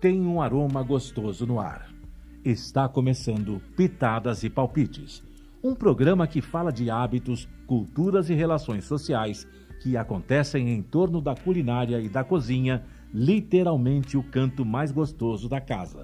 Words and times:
tem 0.00 0.20
um 0.20 0.40
aroma 0.40 0.82
gostoso 0.82 1.46
no 1.46 1.58
ar. 1.58 1.88
Está 2.44 2.88
começando 2.88 3.60
Pitadas 3.76 4.44
e 4.44 4.50
Palpites, 4.50 5.22
um 5.62 5.74
programa 5.74 6.26
que 6.26 6.40
fala 6.40 6.70
de 6.70 6.90
hábitos, 6.90 7.48
culturas 7.66 8.30
e 8.30 8.34
relações 8.34 8.84
sociais 8.84 9.46
que 9.82 9.96
acontecem 9.96 10.70
em 10.70 10.82
torno 10.82 11.20
da 11.20 11.34
culinária 11.34 12.00
e 12.00 12.08
da 12.08 12.22
cozinha, 12.22 12.84
literalmente 13.12 14.16
o 14.16 14.22
canto 14.22 14.64
mais 14.64 14.92
gostoso 14.92 15.48
da 15.48 15.60
casa. 15.60 16.02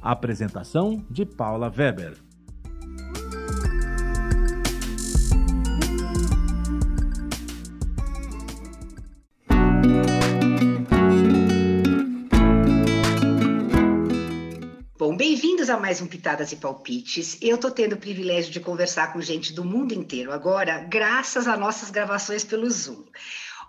Apresentação 0.00 1.04
de 1.10 1.24
Paula 1.24 1.72
Weber. 1.74 2.16
Bem-vindos 15.64 15.82
a 15.82 15.88
mais 15.88 16.02
um 16.02 16.06
Pitadas 16.06 16.52
e 16.52 16.56
Palpites. 16.56 17.38
Eu 17.40 17.54
estou 17.54 17.70
tendo 17.70 17.94
o 17.94 17.98
privilégio 17.98 18.52
de 18.52 18.60
conversar 18.60 19.14
com 19.14 19.20
gente 19.22 19.54
do 19.54 19.64
mundo 19.64 19.94
inteiro 19.94 20.30
agora, 20.30 20.80
graças 20.80 21.48
a 21.48 21.56
nossas 21.56 21.90
gravações 21.90 22.44
pelo 22.44 22.68
Zoom. 22.68 23.02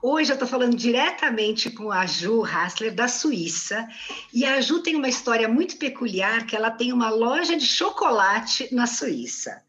Hoje 0.02 0.30
eu 0.30 0.34
estou 0.34 0.45
falando 0.45 0.76
diretamente 0.76 1.70
com 1.70 1.94
a 1.94 2.05
Ju 2.05 2.44
Hassler, 2.44 2.94
da 2.94 3.08
Suíça, 3.08 3.88
e 4.34 4.44
a 4.44 4.59
Ju 4.59 4.81
tem 4.81 4.98
uma 4.98 5.08
história 5.08 5.48
muito 5.48 5.77
peculiar, 5.77 6.45
que 6.45 6.53
ela 6.53 6.70
tem 6.70 6.91
uma 6.91 7.09
loja 7.09 7.55
de 7.55 7.66
chocolate 7.66 8.67
na 8.75 8.88
Suíça. 8.88 9.64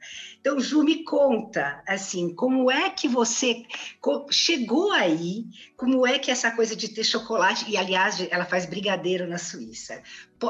Então, 0.47 0.61
Ju, 0.61 0.85
me 0.85 1.03
conta, 1.03 1.83
assim, 1.89 2.33
como 2.33 2.71
é 2.71 2.89
que 2.89 3.09
você 3.09 3.65
chegou 4.31 4.93
aí, 4.93 5.45
como 5.77 6.07
é 6.07 6.21
que 6.21 6.31
essa 6.31 6.53
coisa 6.55 6.77
de 6.77 6.89
ter 6.95 7.03
chocolate, 7.03 7.69
e 7.69 7.77
aliás, 7.77 8.25
ela 8.31 8.45
faz 8.45 8.65
brigadeiro 8.65 9.27
na 9.27 9.39
Suíça. 9.39 10.01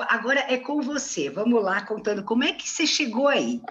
Agora 0.07 0.45
é 0.53 0.59
com 0.59 0.83
você, 0.83 1.31
vamos 1.31 1.65
lá, 1.65 1.81
contando 1.81 2.23
como 2.23 2.45
é 2.45 2.53
que 2.53 2.69
você 2.69 2.87
chegou 2.87 3.27
aí. 3.27 3.63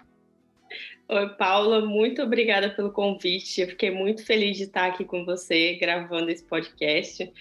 Oi, 1.07 1.29
Paula, 1.35 1.85
muito 1.85 2.23
obrigada 2.23 2.71
pelo 2.71 2.91
convite. 2.91 3.61
Eu 3.61 3.67
fiquei 3.67 3.91
muito 3.91 4.25
feliz 4.25 4.57
de 4.57 4.63
estar 4.63 4.87
aqui 4.87 5.05
com 5.05 5.23
você 5.25 5.75
gravando 5.75 6.31
esse 6.31 6.43
podcast. 6.43 7.31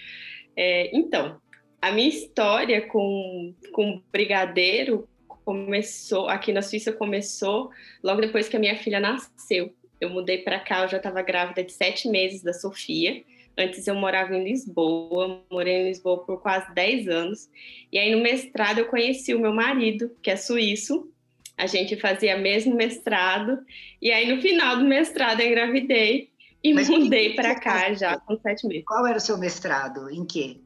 É, 0.55 0.95
então, 0.95 1.41
a 1.81 1.91
minha 1.91 2.09
história 2.09 2.87
com, 2.87 3.51
com 3.73 3.99
brigadeiro 4.11 5.09
começou, 5.45 6.27
aqui 6.27 6.51
na 6.51 6.63
Suíça 6.63 6.91
começou 6.91 7.69
logo 8.03 8.19
depois 8.19 8.49
que 8.49 8.57
a 8.57 8.59
minha 8.59 8.75
filha 8.75 8.99
nasceu. 8.99 9.73
Eu 10.01 10.09
mudei 10.09 10.39
para 10.39 10.59
cá, 10.59 10.83
eu 10.83 10.89
já 10.89 10.97
estava 10.97 11.21
grávida 11.21 11.63
de 11.63 11.71
sete 11.71 12.09
meses 12.09 12.41
da 12.41 12.51
Sofia. 12.51 13.23
Antes 13.57 13.87
eu 13.87 13.95
morava 13.95 14.35
em 14.35 14.43
Lisboa, 14.43 15.41
morei 15.49 15.75
em 15.75 15.87
Lisboa 15.87 16.25
por 16.25 16.41
quase 16.41 16.73
10 16.73 17.07
anos. 17.07 17.49
E 17.91 17.97
aí 17.97 18.13
no 18.13 18.21
mestrado 18.21 18.79
eu 18.79 18.87
conheci 18.87 19.33
o 19.33 19.39
meu 19.39 19.53
marido, 19.53 20.11
que 20.21 20.29
é 20.29 20.35
suíço. 20.35 21.09
A 21.57 21.67
gente 21.67 21.95
fazia 21.95 22.37
mesmo 22.37 22.75
mestrado. 22.75 23.59
E 24.01 24.11
aí 24.11 24.27
no 24.27 24.41
final 24.41 24.77
do 24.77 24.83
mestrado 24.83 25.39
eu 25.39 25.47
engravidei 25.47 26.29
e 26.61 26.73
Mas 26.73 26.89
mudei 26.89 27.35
para 27.35 27.53
cá 27.59 27.93
já 27.93 28.19
com 28.19 28.35
sete 28.39 28.67
meses. 28.67 28.83
Qual 28.85 29.05
era 29.05 29.17
o 29.17 29.21
seu 29.21 29.37
mestrado? 29.37 30.09
Em 30.09 30.25
quê? 30.25 30.57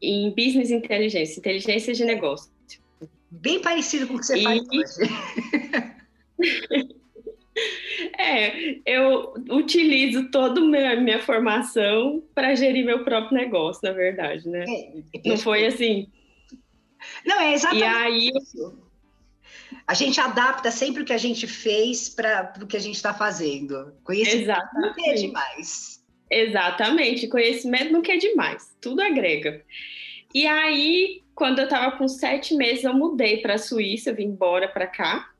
Em 0.00 0.30
Business 0.30 0.70
Intelligence, 0.70 1.38
inteligência 1.38 1.92
de 1.92 2.04
negócio. 2.04 2.53
Bem 3.40 3.60
parecido 3.60 4.06
com 4.06 4.14
o 4.14 4.18
que 4.18 4.26
você 4.26 4.38
e... 4.38 4.42
faz 4.42 4.62
hoje. 4.68 5.10
É, 8.18 8.80
eu 8.84 9.32
utilizo 9.48 10.28
toda 10.30 10.60
a 10.60 10.64
minha, 10.64 10.96
minha 10.96 11.22
formação 11.22 12.20
para 12.34 12.54
gerir 12.56 12.84
meu 12.84 13.04
próprio 13.04 13.38
negócio, 13.38 13.80
na 13.84 13.92
verdade, 13.92 14.48
né? 14.48 14.64
É, 14.68 15.28
Não 15.28 15.36
foi 15.36 15.64
assim. 15.64 16.08
Não, 17.24 17.40
é 17.40 17.54
exatamente 17.54 17.84
e 17.84 17.86
aí, 17.86 18.30
isso. 18.34 18.78
A 19.86 19.94
gente 19.94 20.20
adapta 20.20 20.70
sempre 20.72 21.02
o 21.02 21.04
que 21.04 21.12
a 21.12 21.18
gente 21.18 21.46
fez 21.46 22.08
para 22.08 22.52
o 22.60 22.66
que 22.66 22.76
a 22.76 22.80
gente 22.80 22.96
está 22.96 23.14
fazendo. 23.14 23.94
Conhecimento 24.02 24.74
não 24.74 24.92
é 25.06 25.14
demais. 25.14 26.02
Exatamente, 26.30 27.28
conhecimento 27.28 27.92
não 27.92 28.02
quer 28.02 28.16
demais, 28.16 28.74
tudo 28.80 29.00
agrega. 29.00 29.62
E 30.34 30.48
aí, 30.48 31.22
quando 31.32 31.60
eu 31.60 31.64
estava 31.64 31.96
com 31.96 32.08
sete 32.08 32.56
meses, 32.56 32.82
eu 32.82 32.92
mudei 32.92 33.36
para 33.36 33.54
a 33.54 33.58
Suíça, 33.58 34.12
vim 34.12 34.24
embora 34.24 34.66
para 34.66 34.86
cá. 34.86 35.30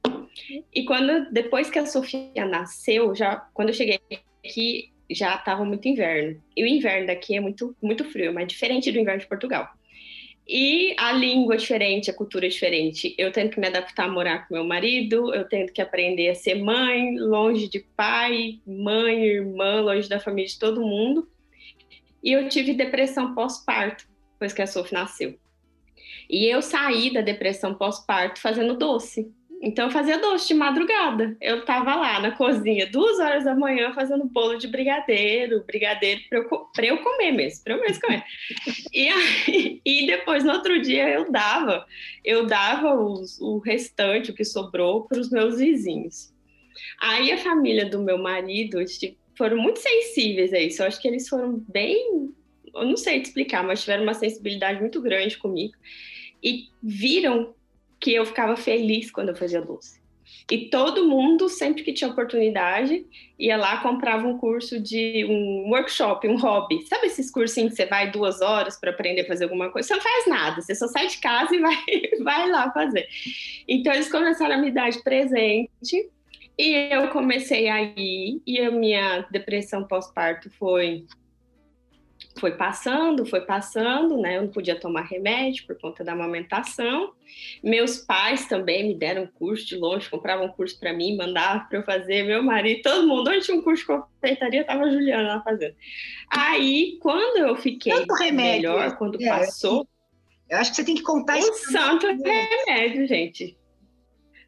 E 0.73 0.85
quando 0.85 1.33
depois 1.33 1.69
que 1.69 1.81
a 1.81 1.87
Sofia 1.87 2.47
nasceu, 2.49 3.13
já 3.15 3.37
quando 3.53 3.71
eu 3.71 3.75
cheguei 3.75 3.99
aqui, 4.45 4.93
já 5.11 5.35
estava 5.35 5.65
muito 5.65 5.89
inverno. 5.89 6.41
E 6.57 6.63
o 6.63 6.67
inverno 6.67 7.09
daqui 7.09 7.37
é 7.37 7.41
muito 7.41 7.77
muito 7.83 8.05
frio, 8.05 8.33
mas 8.33 8.47
diferente 8.47 8.93
do 8.93 8.99
inverno 8.99 9.21
de 9.21 9.27
Portugal. 9.27 9.69
E 10.47 10.95
a 10.99 11.11
língua 11.11 11.55
é 11.55 11.59
diferente, 11.59 12.11
a 12.11 12.15
cultura 12.15 12.47
é 12.47 12.49
diferente. 12.49 13.15
Eu 13.19 13.33
tenho 13.33 13.51
que 13.51 13.59
me 13.59 13.67
adaptar 13.67 14.05
a 14.05 14.09
morar 14.09 14.47
com 14.47 14.55
meu 14.55 14.65
marido, 14.65 15.35
eu 15.35 15.49
tenho 15.49 15.67
que 15.73 15.81
aprender 15.81 16.29
a 16.29 16.35
ser 16.35 16.57
mãe, 16.57 17.17
longe 17.19 17.69
de 17.69 17.81
pai, 17.97 18.61
mãe, 18.67 19.25
irmã, 19.25 19.81
longe 19.81 20.09
da 20.09 20.21
família 20.21 20.49
de 20.49 20.59
todo 20.59 20.83
mundo. 20.83 21.29
E 22.23 22.33
eu 22.33 22.49
tive 22.49 22.75
depressão 22.75 23.35
pós-parto, 23.35 24.07
depois 24.45 24.53
que 24.53 24.63
a 24.63 24.67
Sofia 24.67 24.99
nasceu. 24.99 25.39
E 26.29 26.47
eu 26.47 26.61
saí 26.61 27.13
da 27.13 27.21
depressão 27.21 27.75
pós-parto 27.75 28.41
fazendo 28.41 28.77
doce. 28.77 29.33
Então 29.63 29.87
eu 29.87 29.91
fazia 29.91 30.19
doce 30.19 30.49
de 30.49 30.55
madrugada. 30.55 31.37
Eu 31.41 31.61
estava 31.61 31.95
lá 31.95 32.21
na 32.21 32.33
cozinha, 32.33 32.91
duas 32.91 33.19
horas 33.19 33.45
da 33.45 33.55
manhã, 33.55 33.95
fazendo 33.95 34.25
bolo 34.25 34.59
de 34.59 34.69
brigadeiro, 34.69 35.65
brigadeiro 35.65 36.21
para 36.29 36.39
eu, 36.87 36.97
eu 36.97 37.03
comer 37.03 37.33
mesmo, 37.33 37.65
para 37.65 37.75
eu 37.75 37.81
mesmo 37.81 38.03
comer. 38.03 38.23
e, 38.93 39.09
aí, 39.09 39.81
e 39.85 40.07
depois, 40.07 40.45
no 40.45 40.53
outro 40.53 40.81
dia, 40.83 41.09
eu 41.09 41.31
dava, 41.31 41.87
eu 42.23 42.47
dava 42.47 42.95
os, 42.95 43.41
o 43.41 43.59
restante, 43.59 44.31
o 44.31 44.35
que 44.35 44.45
sobrou, 44.45 45.05
para 45.05 45.19
os 45.19 45.31
meus 45.31 45.59
vizinhos. 45.59 46.35
Aí 47.01 47.33
a 47.33 47.39
família 47.39 47.87
do 47.89 48.03
meu 48.03 48.19
marido 48.19 48.79
foram 49.37 49.57
muito 49.57 49.79
sensíveis 49.79 50.53
a 50.53 50.59
isso. 50.59 50.83
Eu 50.83 50.87
acho 50.87 51.01
que 51.01 51.09
eles 51.09 51.29
foram 51.29 51.65
bem, 51.69 52.35
eu 52.75 52.85
não 52.85 52.97
sei 52.97 53.21
te 53.21 53.27
explicar, 53.27 53.63
mas 53.63 53.81
tiveram 53.81 54.03
uma 54.03 54.15
sensibilidade 54.15 54.81
muito 54.81 55.01
grande 55.01 55.39
comigo 55.39 55.75
e 56.43 56.69
viram 56.83 57.55
que 58.01 58.13
eu 58.13 58.27
ficava 58.27 58.57
feliz 58.57 59.11
quando 59.11 59.31
eu 59.31 59.37
fazia 59.37 59.63
doce. 59.63 60.05
E 60.51 60.69
todo 60.69 61.09
mundo, 61.09 61.49
sempre 61.49 61.83
que 61.83 61.93
tinha 61.93 62.11
oportunidade, 62.11 63.07
ia 63.39 63.57
lá, 63.57 63.79
comprava 63.79 64.27
um 64.27 64.37
curso 64.37 64.79
de 64.79 65.25
um 65.25 65.71
workshop, 65.71 66.29
um 66.29 66.37
hobby. 66.37 66.83
Sabe 66.87 67.07
esses 67.07 67.31
cursinhos 67.31 67.71
que 67.71 67.77
você 67.77 67.87
vai 67.87 68.11
duas 68.11 68.43
horas 68.43 68.79
para 68.79 68.91
aprender 68.91 69.23
a 69.23 69.27
fazer 69.27 69.45
alguma 69.45 69.71
coisa? 69.71 69.89
Você 69.89 69.95
não 69.95 70.03
faz 70.03 70.27
nada, 70.27 70.61
você 70.61 70.75
só 70.75 70.87
sai 70.89 71.07
de 71.07 71.19
casa 71.19 71.55
e 71.55 71.61
vai, 71.61 71.77
vai 72.23 72.51
lá 72.51 72.71
fazer. 72.73 73.07
Então, 73.67 73.93
eles 73.93 74.11
começaram 74.11 74.57
a 74.57 74.59
me 74.59 74.71
dar 74.71 74.91
de 74.91 75.03
presente 75.03 76.11
e 76.59 76.89
eu 76.93 77.09
comecei 77.09 77.69
a 77.69 77.83
ir. 77.83 78.43
E 78.47 78.61
a 78.61 78.71
minha 78.71 79.27
depressão 79.31 79.85
pós-parto 79.85 80.51
foi 80.51 81.07
foi 82.39 82.53
passando, 82.53 83.25
foi 83.25 83.43
passando, 83.43 84.19
né? 84.19 84.37
Eu 84.37 84.43
não 84.43 84.49
podia 84.49 84.79
tomar 84.79 85.03
remédio 85.03 85.67
por 85.67 85.79
conta 85.79 86.03
da 86.03 86.13
amamentação. 86.13 87.13
Meus 87.63 87.99
pais 87.99 88.47
também 88.47 88.89
me 88.89 88.95
deram 88.95 89.27
curso 89.27 89.67
de 89.67 89.77
longe, 89.77 90.11
compravam 90.11 90.49
curso 90.49 90.79
para 90.79 90.93
mim, 90.93 91.17
mandavam 91.17 91.67
para 91.69 91.79
eu 91.79 91.85
fazer. 91.85 92.25
Meu 92.25 92.43
marido, 92.43 92.83
todo 92.83 93.07
mundo, 93.07 93.31
onde 93.31 93.45
tinha 93.45 93.57
um 93.57 93.63
curso 93.63 93.83
de 93.83 93.87
confeitaria, 93.87 94.63
estava 94.63 94.85
a 94.85 94.91
Juliana 94.91 95.37
lá 95.37 95.43
fazendo. 95.43 95.75
Aí, 96.29 96.99
quando 97.01 97.39
eu 97.39 97.57
fiquei 97.57 97.93
remédio, 98.19 98.35
melhor, 98.35 98.97
quando 98.97 99.23
é, 99.23 99.29
passou. 99.29 99.87
Eu 100.49 100.59
acho 100.59 100.71
que 100.71 100.77
você 100.77 100.85
tem 100.85 100.97
que 100.97 101.03
contar 101.03 101.39
isso. 101.39 101.51
Um 101.51 101.73
santo 101.73 102.07
remédio, 102.07 103.07
gente. 103.07 103.57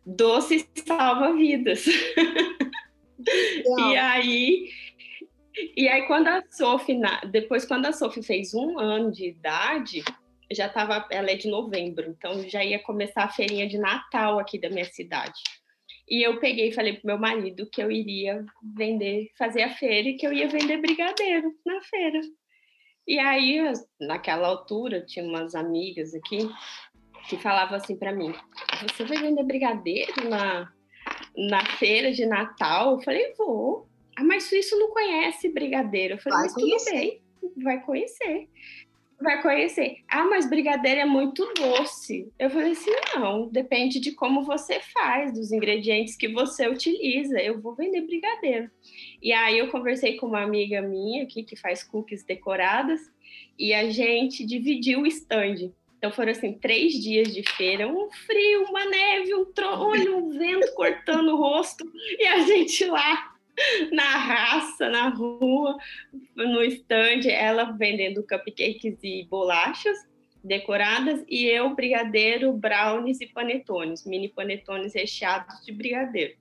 Doce 0.05 0.69
salva 0.87 1.33
vidas. 1.33 1.87
e 3.79 3.97
aí 3.97 4.69
e 5.77 5.89
aí, 5.89 6.07
quando 6.07 6.29
a 6.29 6.43
Sophie, 6.51 7.01
depois, 7.31 7.65
quando 7.65 7.87
a 7.87 7.93
Sophie 7.93 8.23
fez 8.23 8.55
um 8.55 8.79
ano 8.79 9.11
de 9.11 9.29
idade, 9.29 10.05
já 10.53 10.67
estava, 10.67 11.07
ela 11.11 11.31
é 11.31 11.37
de 11.37 11.49
novembro, 11.49 12.09
então 12.09 12.49
já 12.49 12.65
ia 12.65 12.79
começar 12.79 13.25
a 13.25 13.29
feirinha 13.29 13.67
de 13.67 13.79
Natal 13.79 14.39
aqui 14.39 14.59
da 14.59 14.69
minha 14.69 14.85
cidade. 14.85 15.41
E 16.09 16.25
eu 16.25 16.39
peguei 16.39 16.69
e 16.69 16.75
falei 16.75 16.93
pro 16.95 17.07
meu 17.07 17.19
marido 17.19 17.69
que 17.71 17.83
eu 17.83 17.91
iria 17.91 18.45
vender, 18.77 19.31
fazer 19.37 19.63
a 19.63 19.75
feira 19.75 20.09
e 20.09 20.17
que 20.17 20.27
eu 20.27 20.33
ia 20.33 20.49
vender 20.49 20.77
brigadeiro 20.77 21.53
na 21.65 21.81
feira. 21.83 22.21
E 23.07 23.19
aí, 23.19 23.61
naquela 24.01 24.49
altura, 24.49 25.05
tinha 25.05 25.25
umas 25.25 25.55
amigas 25.55 26.15
aqui 26.15 26.49
que 27.29 27.37
falavam 27.37 27.77
assim 27.77 27.97
para 27.97 28.13
mim: 28.13 28.33
Você 28.83 29.05
vai 29.05 29.19
vender 29.19 29.43
brigadeiro 29.45 30.29
na, 30.29 30.73
na 31.37 31.65
feira 31.65 32.13
de 32.13 32.25
Natal? 32.25 32.93
Eu 32.93 33.03
falei: 33.03 33.33
Vou. 33.37 33.89
Ah, 34.17 34.25
mas 34.25 34.51
isso 34.51 34.79
não 34.79 34.89
conhece 34.89 35.49
brigadeiro. 35.51 36.15
Eu 36.15 36.19
falei, 36.19 36.39
vai 36.39 36.47
mas 36.47 36.55
conhecer. 36.55 36.91
tudo 36.91 36.99
bem, 36.99 37.21
vai 37.63 37.81
conhecer. 37.83 38.49
Vai 39.21 39.41
conhecer. 39.41 39.99
Ah, 40.09 40.25
mas 40.25 40.49
brigadeiro 40.49 41.01
é 41.01 41.05
muito 41.07 41.51
doce. 41.55 42.31
Eu 42.39 42.51
falei 42.51 42.73
assim: 42.73 42.91
não, 43.15 43.49
depende 43.49 43.99
de 43.99 44.13
como 44.13 44.43
você 44.43 44.79
faz, 44.93 45.33
dos 45.33 45.53
ingredientes 45.53 46.17
que 46.17 46.29
você 46.29 46.69
utiliza. 46.69 47.41
Eu 47.41 47.61
vou 47.61 47.75
vender 47.75 48.03
brigadeiro. 48.03 48.71
E 49.23 49.33
aí 49.33 49.59
eu 49.59 49.69
conversei 49.69 50.17
com 50.17 50.27
uma 50.27 50.43
amiga 50.43 50.83
minha 50.83 51.23
aqui 51.23 51.43
que 51.43 51.57
faz 51.57 51.83
cookies 51.83 52.25
decoradas 52.25 53.01
e 53.59 53.73
a 53.73 53.89
gente 53.91 54.45
dividiu 54.45 55.01
o 55.01 55.07
stand. 55.07 55.73
Então 55.97 56.13
foram 56.13 56.33
assim 56.33 56.53
três 56.53 56.93
dias 56.95 57.33
de 57.33 57.43
feira, 57.43 57.89
um 57.89 58.11
frio, 58.11 58.65
uma 58.65 58.85
neve, 58.85 59.35
um 59.35 59.47
trolho, 59.47 60.19
um 60.19 60.29
vento 60.29 60.75
cortando 60.75 61.31
o 61.31 61.37
rosto 61.37 61.91
e 62.19 62.27
a 62.27 62.41
gente 62.41 62.85
lá 62.85 63.36
na 63.93 64.17
raça, 64.17 64.89
na 64.89 65.09
rua, 65.09 65.77
no 66.35 66.63
estande, 66.63 67.31
ela 67.31 67.65
vendendo 67.73 68.27
cupcakes 68.27 68.99
e 69.03 69.25
bolachas 69.25 69.97
decoradas 70.45 71.25
e 71.29 71.45
eu 71.47 71.75
brigadeiro, 71.75 72.53
brownies 72.53 73.21
e 73.21 73.27
panetones, 73.27 74.07
mini 74.07 74.29
panetones 74.29 74.95
recheados 74.95 75.65
de 75.65 75.73
brigadeiro. 75.73 76.35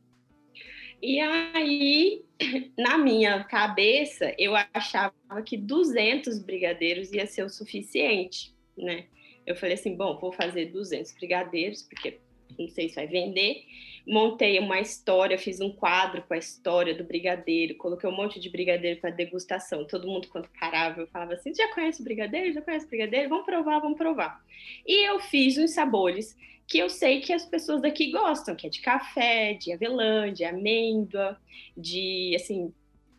E 1.01 1.19
aí, 1.19 2.23
na 2.77 2.97
minha 2.97 3.44
cabeça, 3.44 4.33
eu 4.38 4.53
achava 4.73 5.13
que 5.45 5.57
200 5.57 6.39
brigadeiros 6.39 7.12
ia 7.12 7.25
ser 7.25 7.44
o 7.44 7.50
suficiente, 7.50 8.53
né? 8.77 9.06
Eu 9.45 9.56
falei 9.56 9.75
assim, 9.75 9.95
bom, 9.95 10.17
vou 10.17 10.31
fazer 10.31 10.67
200 10.67 11.13
brigadeiros, 11.13 11.83
porque 11.83 12.19
não 12.57 12.67
sei 12.67 12.89
se 12.89 12.95
vai 12.95 13.07
vender. 13.07 13.63
Montei 14.07 14.59
uma 14.59 14.79
história, 14.79 15.37
fiz 15.37 15.59
um 15.59 15.71
quadro 15.71 16.21
com 16.21 16.33
a 16.33 16.37
história 16.37 16.93
do 16.93 17.03
brigadeiro, 17.03 17.75
coloquei 17.75 18.07
um 18.07 18.15
monte 18.15 18.39
de 18.39 18.49
brigadeiro 18.49 18.99
para 19.01 19.09
degustação. 19.09 19.85
Todo 19.85 20.07
mundo, 20.07 20.27
quando 20.27 20.47
parava, 20.59 21.01
eu 21.01 21.07
falava 21.07 21.33
assim: 21.33 21.53
já 21.53 21.73
conhece 21.73 22.01
o 22.01 22.03
brigadeiro? 22.03 22.53
Já 22.53 22.61
conhece 22.61 22.85
o 22.85 22.89
brigadeiro? 22.89 23.29
Vamos 23.29 23.45
provar, 23.45 23.79
vamos 23.79 23.97
provar. 23.97 24.43
E 24.85 25.09
eu 25.09 25.19
fiz 25.19 25.57
uns 25.57 25.71
sabores 25.71 26.37
que 26.67 26.77
eu 26.77 26.89
sei 26.89 27.21
que 27.21 27.33
as 27.33 27.45
pessoas 27.45 27.81
daqui 27.81 28.11
gostam, 28.11 28.55
que 28.55 28.67
é 28.67 28.69
de 28.69 28.81
café, 28.81 29.53
de 29.53 29.71
avelã, 29.71 30.31
de 30.31 30.43
amêndoa, 30.43 31.39
de 31.75 32.33
assim, 32.35 32.73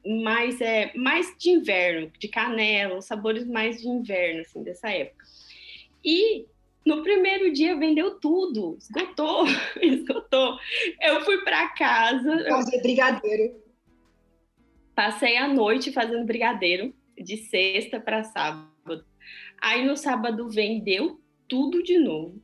mais 0.04 0.60
é 0.60 0.92
mais 0.94 1.36
de 1.38 1.50
inverno, 1.50 2.10
de 2.18 2.28
canela, 2.28 3.00
sabores 3.02 3.46
mais 3.46 3.80
de 3.80 3.88
inverno 3.88 4.40
assim 4.40 4.62
dessa 4.62 4.88
época. 4.90 5.24
E 6.04 6.46
no 6.86 7.02
primeiro 7.02 7.52
dia 7.52 7.76
vendeu 7.76 8.20
tudo, 8.20 8.78
esgotou, 8.78 9.44
esgotou. 9.82 10.56
Eu 11.02 11.20
fui 11.22 11.38
para 11.38 11.68
casa. 11.70 12.44
Fazer 12.48 12.80
brigadeiro. 12.80 13.60
Passei 14.94 15.36
a 15.36 15.48
noite 15.48 15.92
fazendo 15.92 16.24
brigadeiro, 16.24 16.94
de 17.18 17.36
sexta 17.36 17.98
para 17.98 18.22
sábado. 18.22 19.04
Aí 19.60 19.84
no 19.84 19.96
sábado 19.96 20.48
vendeu 20.48 21.20
tudo 21.48 21.82
de 21.82 21.98
novo. 21.98 22.40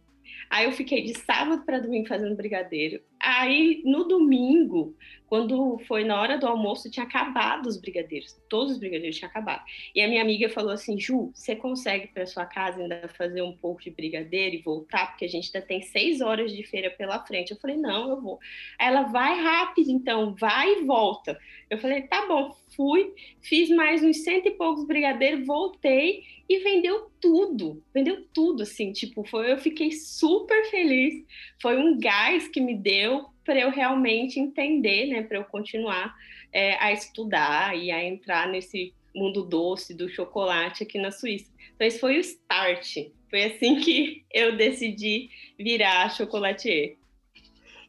Aí 0.50 0.66
eu 0.66 0.72
fiquei 0.72 1.02
de 1.02 1.16
sábado 1.18 1.64
para 1.64 1.78
domingo 1.78 2.08
fazendo 2.08 2.36
brigadeiro. 2.36 3.00
Aí 3.22 3.82
no 3.84 4.04
domingo 4.04 4.96
quando 5.32 5.78
foi 5.88 6.04
na 6.04 6.20
hora 6.20 6.36
do 6.36 6.46
almoço, 6.46 6.90
tinha 6.90 7.06
acabado 7.06 7.64
os 7.64 7.80
brigadeiros. 7.80 8.38
Todos 8.50 8.74
os 8.74 8.78
brigadeiros 8.78 9.16
tinham 9.16 9.30
acabado. 9.30 9.64
E 9.94 10.02
a 10.02 10.06
minha 10.06 10.20
amiga 10.20 10.50
falou 10.50 10.72
assim: 10.72 11.00
Ju, 11.00 11.30
você 11.32 11.56
consegue 11.56 12.08
para 12.08 12.26
sua 12.26 12.44
casa 12.44 12.82
ainda 12.82 13.08
fazer 13.16 13.40
um 13.40 13.56
pouco 13.56 13.80
de 13.80 13.90
brigadeiro 13.90 14.56
e 14.56 14.60
voltar? 14.60 15.06
Porque 15.06 15.24
a 15.24 15.28
gente 15.28 15.50
ainda 15.54 15.66
tem 15.66 15.80
seis 15.80 16.20
horas 16.20 16.54
de 16.54 16.62
feira 16.64 16.90
pela 16.90 17.18
frente. 17.24 17.50
Eu 17.50 17.56
falei: 17.56 17.78
não, 17.78 18.10
eu 18.10 18.20
vou. 18.20 18.38
Ela 18.78 19.04
vai 19.04 19.40
rápido, 19.40 19.90
então, 19.90 20.34
vai 20.38 20.80
e 20.80 20.84
volta. 20.84 21.38
Eu 21.70 21.78
falei: 21.78 22.02
tá 22.02 22.26
bom. 22.26 22.54
Fui, 22.76 23.14
fiz 23.40 23.70
mais 23.70 24.02
uns 24.02 24.18
cento 24.24 24.48
e 24.48 24.50
poucos 24.50 24.86
brigadeiros, 24.86 25.46
voltei 25.46 26.24
e 26.46 26.58
vendeu 26.58 27.10
tudo. 27.18 27.82
Vendeu 27.94 28.26
tudo, 28.34 28.64
assim, 28.64 28.92
tipo, 28.92 29.24
foi, 29.24 29.50
eu 29.50 29.56
fiquei 29.56 29.92
super 29.92 30.66
feliz. 30.66 31.24
Foi 31.60 31.78
um 31.78 31.98
gás 31.98 32.48
que 32.48 32.60
me 32.60 32.74
deu 32.74 33.11
para 33.44 33.58
eu 33.58 33.70
realmente 33.70 34.38
entender, 34.38 35.06
né, 35.06 35.22
para 35.22 35.38
eu 35.38 35.44
continuar 35.44 36.14
é, 36.52 36.76
a 36.82 36.92
estudar 36.92 37.76
e 37.76 37.90
a 37.90 38.02
entrar 38.02 38.48
nesse 38.48 38.94
mundo 39.14 39.42
doce 39.42 39.94
do 39.94 40.08
chocolate 40.08 40.82
aqui 40.82 40.98
na 40.98 41.10
Suíça. 41.10 41.50
Então 41.74 41.86
esse 41.86 41.98
foi 41.98 42.16
o 42.16 42.20
start. 42.20 42.96
Foi 43.28 43.44
assim 43.44 43.80
que 43.80 44.24
eu 44.32 44.56
decidi 44.56 45.30
virar 45.58 46.10
chocolatier. 46.10 46.96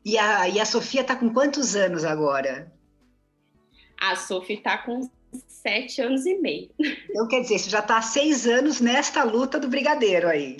E 0.06 0.18
a, 0.18 0.50
e 0.50 0.60
a 0.60 0.66
Sofia 0.66 1.02
está 1.02 1.16
com 1.16 1.34
quantos 1.34 1.76
anos 1.76 2.04
agora? 2.04 2.72
A 4.00 4.16
Sofia 4.16 4.58
está 4.58 4.78
com 4.78 5.10
sete 5.48 6.02
anos 6.02 6.26
e 6.26 6.36
meio. 6.40 6.70
Então, 7.10 7.28
quer 7.28 7.42
dizer, 7.42 7.60
você 7.60 7.70
já 7.70 7.80
está 7.80 7.98
há 7.98 8.02
seis 8.02 8.46
anos 8.46 8.82
nesta 8.82 9.24
luta 9.24 9.60
do 9.60 9.70
brigadeiro 9.70 10.28
aí. 10.28 10.58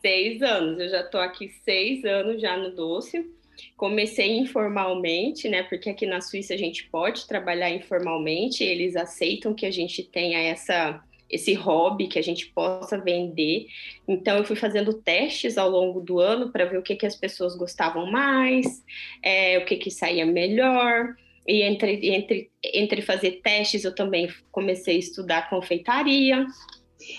Seis 0.00 0.42
anos, 0.42 0.78
eu 0.78 0.88
já 0.88 1.00
estou 1.00 1.20
aqui 1.20 1.48
seis 1.64 2.04
anos 2.04 2.40
já 2.40 2.56
no 2.56 2.74
doce. 2.74 3.28
Comecei 3.76 4.36
informalmente, 4.36 5.48
né? 5.48 5.64
Porque 5.64 5.90
aqui 5.90 6.06
na 6.06 6.20
Suíça 6.20 6.54
a 6.54 6.56
gente 6.56 6.88
pode 6.88 7.26
trabalhar 7.26 7.70
informalmente, 7.70 8.62
eles 8.62 8.94
aceitam 8.94 9.54
que 9.54 9.66
a 9.66 9.70
gente 9.70 10.02
tenha 10.02 10.38
essa 10.38 11.02
esse 11.30 11.52
hobby 11.52 12.08
que 12.08 12.18
a 12.18 12.22
gente 12.22 12.46
possa 12.46 12.98
vender. 12.98 13.66
Então, 14.06 14.38
eu 14.38 14.44
fui 14.44 14.56
fazendo 14.56 14.94
testes 14.94 15.58
ao 15.58 15.68
longo 15.68 16.00
do 16.00 16.18
ano 16.18 16.50
para 16.50 16.64
ver 16.64 16.78
o 16.78 16.82
que, 16.82 16.96
que 16.96 17.06
as 17.06 17.14
pessoas 17.14 17.54
gostavam 17.54 18.10
mais, 18.10 18.82
é, 19.22 19.58
o 19.58 19.64
que, 19.66 19.76
que 19.76 19.90
saía 19.90 20.24
melhor. 20.24 21.14
E 21.46 21.62
entre, 21.62 22.14
entre, 22.14 22.50
entre 22.62 23.02
fazer 23.02 23.40
testes, 23.42 23.84
eu 23.84 23.94
também 23.94 24.28
comecei 24.50 24.96
a 24.96 24.98
estudar 24.98 25.50
confeitaria. 25.50 26.46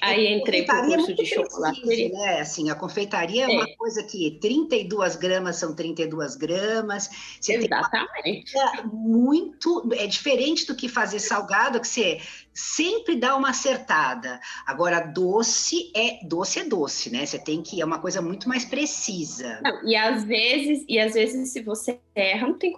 Aí 0.02 0.34
entrei 0.34 0.64
para 0.66 0.88
o 0.88 0.96
curso 0.96 1.14
de 1.14 1.26
chocolate. 1.26 2.10
Né? 2.10 2.40
Assim, 2.40 2.70
a 2.70 2.76
confeitaria 2.76 3.46
é, 3.46 3.52
é, 3.52 3.58
uma 3.58 3.68
coisa 3.76 4.04
que 4.04 4.38
32 4.40 5.16
gramas 5.16 5.56
são 5.58 5.76
32 5.76 6.36
gramas. 6.36 7.10
Você 7.40 7.56
Exatamente. 7.56 8.54
muito. 8.92 9.90
É 9.94 10.08
diferente 10.08 10.66
do 10.66 10.76
que 10.76 10.88
fazer 10.88 11.20
salgado, 11.20 11.80
que 11.80 11.88
você 11.88 12.20
sempre 12.54 13.16
dá 13.16 13.36
uma 13.36 13.50
acertada. 13.50 14.40
Agora, 14.66 15.00
doce 15.00 15.92
é 15.96 16.20
doce 16.26 16.60
é 16.60 16.64
doce, 16.64 17.10
né? 17.10 17.26
Você 17.26 17.40
tem 17.40 17.62
que. 17.62 17.82
É 17.82 17.86
uma 17.86 18.00
coisa 18.00 18.22
muito 18.22 18.48
mais 18.48 18.66
precisa. 18.66 19.60
Não, 19.64 19.88
e 19.88 19.96
às 19.96 20.24
vezes, 20.24 20.86
e 20.88 21.00
às 21.00 21.14
vezes, 21.14 21.52
se 21.52 21.62
você 21.62 22.00
erra, 22.16 22.48
não 22.48 22.58
tem 22.58 22.74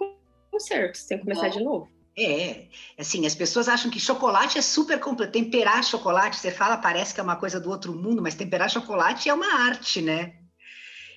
conserto, 0.50 0.96
você 0.96 1.08
tem 1.08 1.18
que 1.18 1.24
começar 1.24 1.48
de 1.48 1.62
novo. 1.62 1.88
É, 2.16 2.66
assim, 2.98 3.24
as 3.24 3.34
pessoas 3.34 3.68
acham 3.68 3.90
que 3.90 3.98
chocolate 3.98 4.58
é 4.58 4.62
super 4.62 5.00
completo. 5.00 5.32
Temperar 5.32 5.82
chocolate, 5.82 6.36
você 6.36 6.50
fala, 6.50 6.76
parece 6.76 7.14
que 7.14 7.20
é 7.20 7.22
uma 7.22 7.36
coisa 7.36 7.58
do 7.58 7.70
outro 7.70 7.94
mundo, 7.94 8.20
mas 8.20 8.34
temperar 8.34 8.70
chocolate 8.70 9.28
é 9.28 9.34
uma 9.34 9.66
arte, 9.66 10.02
né? 10.02 10.34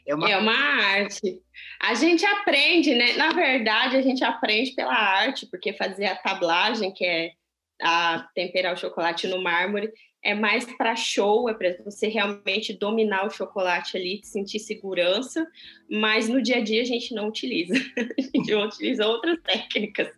É 0.06 0.16
uma... 0.16 0.30
é 0.30 0.38
uma 0.38 0.54
arte. 0.54 1.42
A 1.82 1.94
gente 1.96 2.26
aprende, 2.26 2.94
né? 2.94 3.14
Na 3.14 3.30
verdade, 3.30 3.98
a 3.98 4.02
gente 4.02 4.24
aprende 4.24 4.72
pela 4.72 4.94
arte, 4.94 5.46
porque 5.48 5.74
fazer 5.74 6.06
a 6.06 6.16
tablagem, 6.16 6.94
que 6.94 7.04
é 7.04 7.32
a 7.82 8.28
temperar 8.34 8.74
o 8.74 8.78
chocolate 8.78 9.28
no 9.28 9.42
mármore, 9.42 9.92
é 10.24 10.34
mais 10.34 10.66
para 10.78 10.96
show, 10.96 11.50
é 11.50 11.54
para 11.54 11.76
você 11.84 12.08
realmente 12.08 12.74
dominar 12.74 13.28
o 13.28 13.30
chocolate 13.30 13.98
ali, 13.98 14.22
sentir 14.24 14.60
segurança, 14.60 15.46
mas 15.90 16.30
no 16.30 16.42
dia 16.42 16.58
a 16.58 16.62
dia 16.62 16.82
a 16.82 16.86
gente 16.86 17.14
não 17.14 17.28
utiliza. 17.28 17.76
A 18.18 18.22
gente 18.22 18.56
utiliza 18.56 19.06
outras 19.06 19.40
técnicas. 19.42 20.10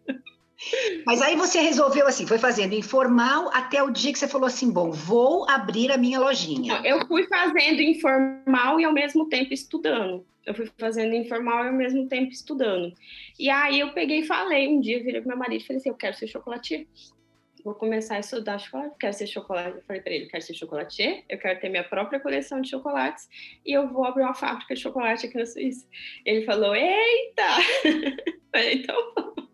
Mas 1.05 1.21
aí 1.21 1.35
você 1.35 1.59
resolveu 1.59 2.07
assim, 2.07 2.25
foi 2.25 2.39
fazendo 2.39 2.73
informal 2.73 3.49
até 3.53 3.81
o 3.83 3.91
dia 3.91 4.11
que 4.11 4.19
você 4.19 4.27
falou 4.27 4.47
assim, 4.47 4.71
bom, 4.71 4.91
vou 4.91 5.47
abrir 5.49 5.91
a 5.91 5.97
minha 5.97 6.19
lojinha. 6.19 6.81
Eu 6.83 7.05
fui 7.07 7.27
fazendo 7.27 7.81
informal 7.81 8.79
e 8.79 8.85
ao 8.85 8.93
mesmo 8.93 9.29
tempo 9.29 9.53
estudando. 9.53 10.25
Eu 10.45 10.55
fui 10.55 10.69
fazendo 10.77 11.13
informal 11.13 11.65
e 11.65 11.67
ao 11.67 11.73
mesmo 11.73 12.07
tempo 12.07 12.31
estudando. 12.31 12.93
E 13.37 13.49
aí 13.49 13.79
eu 13.79 13.91
peguei 13.93 14.19
e 14.19 14.25
falei, 14.25 14.67
um 14.67 14.79
dia 14.79 15.03
virei 15.03 15.21
pro 15.21 15.29
meu 15.29 15.37
marido 15.37 15.61
e 15.61 15.65
falei 15.65 15.79
assim, 15.79 15.89
eu 15.89 15.95
quero 15.95 16.15
ser 16.15 16.27
chocolatier. 16.27 16.87
Vou 17.63 17.75
começar 17.75 18.15
a 18.15 18.19
estudar 18.19 18.57
chocolate, 18.59 18.95
quero 18.97 19.13
ser 19.13 19.27
chocolate. 19.27 19.75
Eu 19.75 19.83
falei 19.83 20.01
para 20.01 20.13
ele, 20.13 20.27
quero 20.27 20.41
ser 20.41 20.53
chocolatier, 20.53 21.23
eu 21.27 21.37
quero 21.37 21.59
ter 21.59 21.69
minha 21.69 21.83
própria 21.83 22.19
coleção 22.19 22.61
de 22.61 22.69
chocolates 22.69 23.27
e 23.65 23.73
eu 23.73 23.89
vou 23.89 24.05
abrir 24.05 24.23
uma 24.23 24.33
fábrica 24.33 24.73
de 24.73 24.81
chocolate 24.81 25.27
aqui 25.27 25.37
na 25.37 25.45
Suíça. 25.45 25.85
Ele 26.25 26.45
falou, 26.45 26.73
eita! 26.73 27.43
então 28.55 29.46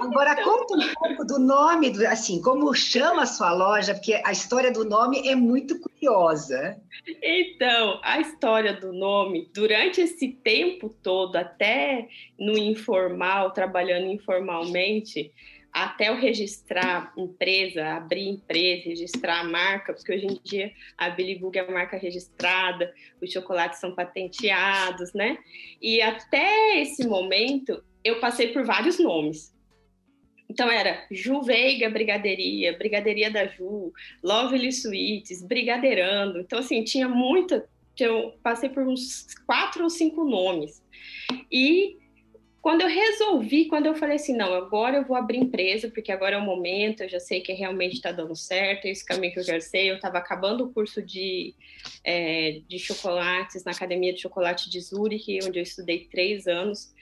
Agora 0.00 0.32
então... 0.32 0.44
conta 0.44 0.74
um 0.74 0.94
pouco 0.94 1.24
do 1.24 1.38
nome, 1.38 1.92
assim, 2.06 2.40
como 2.40 2.72
chama 2.74 3.22
a 3.22 3.26
sua 3.26 3.52
loja, 3.52 3.94
porque 3.94 4.20
a 4.24 4.32
história 4.32 4.70
do 4.70 4.84
nome 4.84 5.28
é 5.28 5.34
muito 5.34 5.78
curiosa. 5.80 6.80
Então, 7.22 8.00
a 8.02 8.20
história 8.20 8.72
do 8.72 8.92
nome, 8.92 9.50
durante 9.52 10.00
esse 10.00 10.28
tempo 10.28 10.88
todo, 11.02 11.36
até 11.36 12.08
no 12.38 12.56
informal, 12.56 13.50
trabalhando 13.50 14.06
informalmente, 14.06 15.32
até 15.72 16.08
eu 16.08 16.14
registrar 16.14 17.12
empresa, 17.18 17.84
abrir 17.96 18.28
empresa, 18.28 18.84
registrar 18.84 19.40
a 19.40 19.44
marca, 19.44 19.92
porque 19.92 20.14
hoje 20.14 20.26
em 20.26 20.40
dia 20.44 20.70
a 20.96 21.10
Billy 21.10 21.34
Bug 21.34 21.58
é 21.58 21.68
marca 21.68 21.96
registrada, 21.96 22.94
os 23.20 23.32
chocolates 23.32 23.80
são 23.80 23.92
patenteados, 23.92 25.12
né? 25.12 25.36
E 25.82 26.00
até 26.00 26.80
esse 26.80 27.04
momento 27.08 27.82
eu 28.04 28.20
passei 28.20 28.48
por 28.48 28.64
vários 28.64 28.98
nomes. 28.98 29.54
Então 30.48 30.70
era 30.70 31.06
Ju 31.10 31.40
Veiga 31.42 31.88
Brigadeiria, 31.88 32.76
Brigadeiria 32.76 33.30
da 33.30 33.46
Ju, 33.46 33.92
Lovely 34.22 34.68
Sweets, 34.68 35.42
Brigadeirando. 35.42 36.40
Então, 36.40 36.58
assim, 36.58 36.84
tinha 36.84 37.08
muita. 37.08 37.66
Eu 37.98 38.34
passei 38.42 38.68
por 38.68 38.86
uns 38.86 39.26
quatro 39.46 39.84
ou 39.84 39.90
cinco 39.90 40.24
nomes. 40.24 40.82
E 41.50 41.96
quando 42.60 42.80
eu 42.80 42.88
resolvi, 42.88 43.66
quando 43.66 43.86
eu 43.86 43.94
falei 43.94 44.16
assim, 44.16 44.34
não, 44.34 44.54
agora 44.54 44.96
eu 44.96 45.04
vou 45.04 45.16
abrir 45.16 45.38
empresa, 45.38 45.90
porque 45.90 46.10
agora 46.10 46.36
é 46.36 46.38
o 46.38 46.42
momento, 46.42 47.02
eu 47.02 47.08
já 47.08 47.20
sei 47.20 47.40
que 47.40 47.52
realmente 47.52 47.96
está 47.96 48.10
dando 48.10 48.34
certo, 48.34 48.86
é 48.86 48.90
esse 48.90 49.04
caminho 49.04 49.34
que 49.34 49.40
eu 49.40 49.44
quero 49.44 49.60
ser. 49.60 49.86
Eu 49.86 49.96
estava 49.96 50.18
acabando 50.18 50.64
o 50.64 50.72
curso 50.72 51.02
de, 51.02 51.54
é, 52.02 52.62
de 52.66 52.78
chocolates 52.78 53.64
na 53.64 53.72
Academia 53.72 54.12
de 54.12 54.20
Chocolate 54.20 54.70
de 54.70 54.80
Zurich, 54.80 55.40
onde 55.44 55.58
eu 55.58 55.62
estudei 55.62 56.06
três 56.10 56.46
anos. 56.46 56.94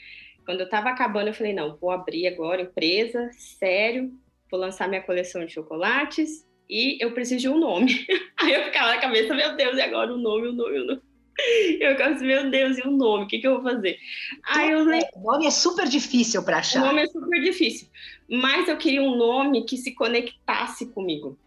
Quando 0.44 0.60
eu 0.60 0.64
estava 0.64 0.90
acabando, 0.90 1.28
eu 1.28 1.34
falei, 1.34 1.52
não, 1.52 1.76
vou 1.76 1.90
abrir 1.90 2.26
agora 2.26 2.62
empresa, 2.62 3.30
sério, 3.32 4.12
vou 4.50 4.58
lançar 4.60 4.88
minha 4.88 5.02
coleção 5.02 5.44
de 5.44 5.52
chocolates 5.52 6.46
e 6.68 7.02
eu 7.02 7.12
preciso 7.12 7.40
de 7.40 7.48
um 7.48 7.58
nome. 7.58 8.06
Aí 8.38 8.52
eu 8.52 8.64
ficava 8.64 8.88
na 8.94 8.98
cabeça, 8.98 9.34
meu 9.34 9.56
Deus, 9.56 9.76
e 9.76 9.80
agora 9.80 10.12
o 10.12 10.18
nome, 10.18 10.48
o 10.48 10.52
nome, 10.52 10.80
o 10.80 10.86
nome. 10.86 11.02
Eu 11.80 11.92
ficava 11.92 12.14
assim, 12.14 12.26
meu 12.26 12.50
Deus, 12.50 12.76
e 12.76 12.82
o 12.82 12.90
nome? 12.90 13.24
O 13.24 13.26
que, 13.26 13.38
que 13.38 13.46
eu 13.46 13.54
vou 13.54 13.62
fazer? 13.62 13.98
Aí 14.44 14.70
eu... 14.70 14.80
O 14.80 15.22
nome 15.32 15.46
é 15.46 15.50
super 15.50 15.88
difícil 15.88 16.42
para 16.44 16.58
achar. 16.58 16.82
O 16.82 16.86
nome 16.86 17.02
é 17.02 17.06
super 17.06 17.42
difícil. 17.42 17.88
Mas 18.28 18.68
eu 18.68 18.76
queria 18.76 19.02
um 19.02 19.16
nome 19.16 19.64
que 19.64 19.78
se 19.78 19.94
conectasse 19.94 20.86
comigo. 20.92 21.38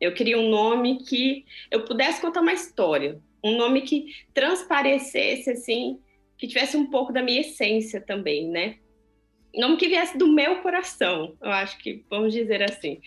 Eu 0.00 0.14
queria 0.14 0.38
um 0.38 0.48
nome 0.48 1.04
que 1.04 1.44
eu 1.70 1.84
pudesse 1.84 2.20
contar 2.22 2.40
uma 2.40 2.54
história. 2.54 3.20
Um 3.44 3.56
nome 3.56 3.82
que 3.82 4.06
transparecesse, 4.32 5.50
assim, 5.50 5.98
que 6.38 6.46
tivesse 6.46 6.76
um 6.76 6.86
pouco 6.86 7.12
da 7.12 7.22
minha 7.22 7.40
essência 7.40 8.00
também, 8.00 8.48
né? 8.48 8.76
Nome 9.54 9.76
que 9.76 9.88
viesse 9.88 10.16
do 10.16 10.28
meu 10.28 10.62
coração, 10.62 11.36
eu 11.42 11.50
acho 11.50 11.78
que 11.78 12.04
vamos 12.08 12.32
dizer 12.32 12.62
assim. 12.62 13.00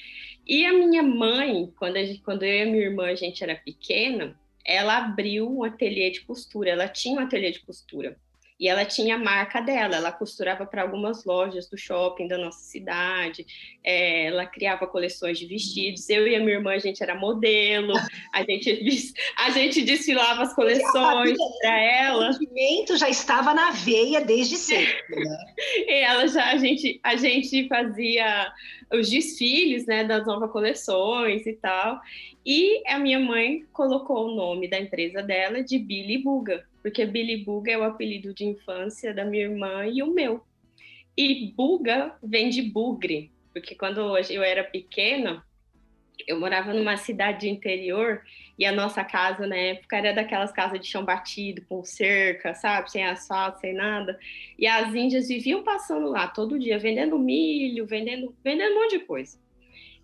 E 0.46 0.66
a 0.66 0.74
minha 0.74 1.02
mãe, 1.02 1.72
quando, 1.78 1.96
gente, 1.96 2.22
quando 2.22 2.44
eu 2.44 2.54
e 2.54 2.62
a 2.64 2.66
minha 2.66 2.84
irmã 2.84 3.06
a 3.06 3.16
gente 3.16 3.44
era 3.44 3.56
pequena, 3.56 4.38
ela 4.66 4.98
abriu 4.98 5.50
um 5.50 5.64
ateliê 5.64 6.10
de 6.10 6.22
costura, 6.22 6.72
ela 6.72 6.88
tinha 6.88 7.20
um 7.20 7.24
ateliê 7.24 7.52
de 7.52 7.62
costura. 7.62 8.18
E 8.62 8.68
ela 8.68 8.86
tinha 8.86 9.16
a 9.16 9.18
marca 9.18 9.60
dela, 9.60 9.96
ela 9.96 10.12
costurava 10.12 10.68
para 10.68 10.84
algumas 10.84 11.26
lojas 11.26 11.68
do 11.68 11.76
shopping 11.76 12.28
da 12.28 12.38
nossa 12.38 12.60
cidade, 12.60 13.44
é, 13.84 14.28
ela 14.28 14.46
criava 14.46 14.86
coleções 14.86 15.40
de 15.40 15.48
vestidos. 15.48 16.08
Eu 16.08 16.28
e 16.28 16.36
a 16.36 16.40
minha 16.40 16.58
irmã, 16.58 16.74
a 16.74 16.78
gente 16.78 17.02
era 17.02 17.16
modelo, 17.16 17.92
a 18.32 18.44
gente, 18.44 19.16
a 19.36 19.50
gente 19.50 19.82
desfilava 19.82 20.44
as 20.44 20.54
coleções 20.54 21.36
para 21.60 21.82
ela. 21.82 22.30
O 22.30 22.34
movimento 22.34 22.98
já 22.98 23.10
estava 23.10 23.52
na 23.52 23.72
veia 23.72 24.22
desde 24.22 24.56
sempre. 24.58 25.10
Né? 25.10 25.38
e 25.88 25.94
ela 25.94 26.28
já, 26.28 26.52
a 26.52 26.58
gente, 26.58 27.00
a 27.02 27.16
gente 27.16 27.68
fazia 27.68 28.54
os 28.94 29.10
desfiles 29.10 29.88
né, 29.88 30.04
das 30.04 30.28
novas 30.28 30.52
coleções 30.52 31.48
e 31.48 31.54
tal. 31.54 32.00
E 32.46 32.84
a 32.88 33.00
minha 33.00 33.20
mãe 33.20 33.66
colocou 33.74 34.28
o 34.28 34.36
nome 34.36 34.68
da 34.68 34.80
empresa 34.80 35.24
dela 35.24 35.64
de 35.64 35.80
Billy 35.80 36.20
Buga, 36.20 36.64
porque 36.82 37.06
Billy 37.06 37.44
Buga 37.44 37.72
é 37.72 37.78
o 37.78 37.84
apelido 37.84 38.34
de 38.34 38.46
infância 38.46 39.14
da 39.14 39.24
minha 39.24 39.44
irmã 39.44 39.86
e 39.86 40.02
o 40.02 40.14
meu. 40.14 40.44
E 41.18 41.52
Buga 41.56 42.16
vem 42.24 42.50
de 42.50 42.62
bugre, 42.62 43.32
porque 43.54 43.76
quando 43.76 44.18
eu 44.30 44.44
era 44.44 44.64
pequena, 44.64 45.44
eu 46.28 46.40
morava 46.40 46.74
numa 46.74 46.98
cidade 46.98 47.50
interior 47.50 48.22
e 48.58 48.66
a 48.66 48.72
nossa 48.72 49.04
casa 49.04 49.48
na 49.48 49.56
época 49.56 49.98
era 49.98 50.14
daquelas 50.14 50.52
casas 50.52 50.80
de 50.80 50.88
chão 50.88 51.04
batido, 51.04 51.64
com 51.68 51.84
cerca, 51.84 52.54
sabe? 52.54 52.92
Sem 52.92 53.04
asfalto, 53.04 53.60
sem 53.60 53.74
nada. 53.74 54.20
E 54.58 54.68
as 54.68 54.94
índias 54.94 55.28
viviam 55.28 55.64
passando 55.64 56.10
lá 56.10 56.28
todo 56.28 56.60
dia, 56.60 56.78
vendendo 56.78 57.18
milho, 57.18 57.86
vendendo, 57.86 58.36
vendendo 58.44 58.76
um 58.76 58.82
monte 58.82 59.00
de 59.00 59.06
coisa. 59.06 59.38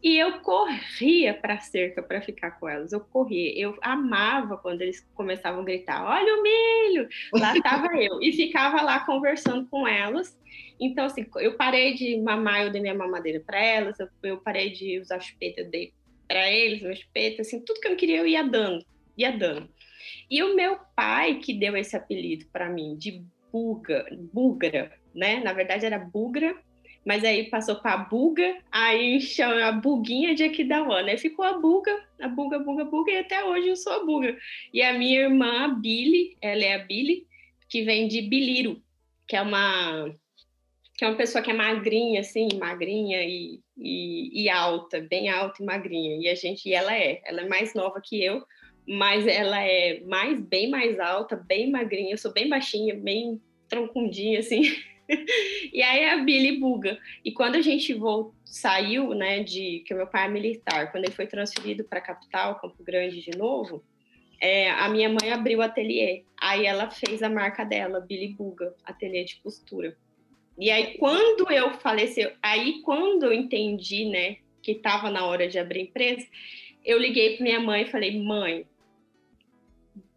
E 0.01 0.15
eu 0.17 0.39
corria 0.41 1.33
para 1.33 1.55
a 1.55 1.59
cerca 1.59 2.03
para 2.03 2.21
ficar 2.21 2.51
com 2.51 2.69
elas. 2.69 2.91
Eu 2.91 2.99
corria. 2.99 3.57
Eu 3.57 3.77
amava 3.81 4.57
quando 4.57 4.81
eles 4.81 5.05
começavam 5.15 5.61
a 5.61 5.65
gritar: 5.65 6.05
Olha 6.05 6.35
o 6.35 6.43
milho! 6.43 7.09
Lá 7.33 7.57
estava 7.57 7.87
eu. 7.95 8.21
E 8.21 8.31
ficava 8.31 8.81
lá 8.81 8.99
conversando 8.99 9.67
com 9.67 9.87
elas. 9.87 10.37
Então, 10.79 11.05
assim, 11.05 11.25
eu 11.37 11.57
parei 11.57 11.95
de 11.95 12.19
mamar, 12.21 12.63
eu 12.63 12.71
dei 12.71 12.81
minha 12.81 12.93
mamadeira 12.93 13.39
para 13.39 13.59
elas. 13.59 13.97
Eu, 14.21 14.37
parei 14.37 14.71
de 14.71 14.99
usar 14.99 15.19
chupeta, 15.19 15.61
eu 15.61 15.69
dei 15.69 15.93
para 16.27 16.51
eles 16.51 16.81
meu 16.81 16.95
chupeta. 16.95 17.41
Assim, 17.41 17.59
tudo 17.59 17.79
que 17.79 17.87
eu 17.87 17.95
queria 17.95 18.17
eu 18.17 18.27
ia 18.27 18.43
dando. 18.43 18.85
Ia 19.17 19.31
dando. 19.31 19.67
E 20.29 20.43
o 20.43 20.55
meu 20.55 20.77
pai 20.95 21.39
que 21.39 21.53
deu 21.53 21.75
esse 21.75 21.95
apelido 21.95 22.45
para 22.51 22.69
mim 22.69 22.95
de 22.95 23.23
buga, 23.51 24.05
bugra, 24.31 24.91
né? 25.15 25.39
Na 25.39 25.53
verdade 25.53 25.85
era 25.85 25.97
bugra 25.97 26.55
mas 27.07 27.23
aí 27.23 27.45
passou 27.45 27.75
para 27.75 27.93
a 27.93 27.97
Buga, 27.99 28.57
aí 28.69 29.21
chama 29.21 29.63
a 29.63 29.71
Buguinha 29.71 30.35
de 30.35 30.43
Aquidauana. 30.43 31.09
Aí 31.09 31.17
ficou 31.17 31.45
a 31.45 31.57
Buga, 31.57 32.03
a 32.19 32.27
Buga, 32.27 32.59
Buga, 32.59 32.83
Buga, 32.83 33.13
e 33.13 33.19
até 33.19 33.45
hoje 33.45 33.69
eu 33.69 33.77
sou 33.77 33.93
a 33.93 34.05
Buga. 34.05 34.37
E 34.73 34.81
a 34.81 34.91
minha 34.91 35.21
irmã, 35.21 35.63
a 35.63 35.67
Billy, 35.69 36.35
ela 36.41 36.65
é 36.65 36.75
a 36.75 36.79
Billy, 36.79 37.25
que 37.69 37.81
vem 37.83 38.09
de 38.09 38.21
Biliro, 38.23 38.83
que 39.25 39.37
é 39.37 39.41
uma 39.41 40.13
que 40.97 41.05
é 41.05 41.07
uma 41.07 41.15
pessoa 41.15 41.41
que 41.41 41.49
é 41.49 41.53
magrinha, 41.53 42.19
assim, 42.19 42.49
magrinha 42.59 43.23
e, 43.23 43.61
e, 43.77 44.43
e, 44.43 44.49
alta, 44.49 44.99
bem 44.99 45.29
alta 45.29 45.63
e 45.63 45.65
magrinha. 45.65 46.17
E 46.17 46.27
a 46.27 46.35
gente, 46.35 46.67
e 46.67 46.73
ela 46.73 46.93
é, 46.93 47.21
ela 47.23 47.41
é 47.41 47.47
mais 47.47 47.73
nova 47.73 48.01
que 48.03 48.21
eu, 48.21 48.43
mas 48.85 49.25
ela 49.25 49.63
é 49.63 50.01
mais, 50.01 50.41
bem 50.41 50.69
mais 50.69 50.99
alta, 50.99 51.37
bem 51.37 51.71
magrinha. 51.71 52.11
Eu 52.11 52.17
sou 52.17 52.33
bem 52.33 52.49
baixinha, 52.49 52.95
bem 52.95 53.39
troncundinha, 53.69 54.39
assim. 54.39 54.63
e 55.73 55.81
aí 55.81 56.05
a 56.05 56.17
Billy 56.17 56.59
buga. 56.59 56.99
E 57.23 57.31
quando 57.31 57.55
a 57.55 57.61
gente 57.61 57.93
voltou, 57.93 58.35
saiu, 58.43 59.13
né, 59.13 59.43
de 59.43 59.83
que 59.85 59.93
meu 59.93 60.07
pai 60.07 60.25
é 60.25 60.29
militar, 60.29 60.91
quando 60.91 61.05
ele 61.05 61.13
foi 61.13 61.27
transferido 61.27 61.83
para 61.83 61.99
a 61.99 62.01
capital, 62.01 62.59
Campo 62.59 62.81
Grande 62.83 63.21
de 63.21 63.37
novo, 63.37 63.83
é, 64.39 64.69
a 64.69 64.87
minha 64.89 65.09
mãe 65.09 65.31
abriu 65.31 65.59
o 65.59 65.61
ateliê. 65.61 66.23
Aí 66.39 66.65
ela 66.65 66.89
fez 66.89 67.21
a 67.21 67.29
marca 67.29 67.63
dela, 67.63 67.99
Billy 67.99 68.29
Buga, 68.29 68.73
ateliê 68.85 69.23
de 69.23 69.37
costura. 69.37 69.97
E 70.57 70.71
aí 70.71 70.97
quando 70.97 71.51
eu 71.51 71.71
faleceu, 71.79 72.31
aí 72.41 72.81
quando 72.81 73.23
eu 73.23 73.33
entendi, 73.33 74.05
né, 74.05 74.37
que 74.61 74.71
estava 74.71 75.09
na 75.11 75.25
hora 75.25 75.47
de 75.47 75.59
abrir 75.59 75.81
empresa, 75.81 76.25
eu 76.83 76.97
liguei 76.97 77.35
para 77.35 77.43
minha 77.43 77.59
mãe 77.59 77.83
e 77.83 77.91
falei: 77.91 78.19
"Mãe, 78.19 78.65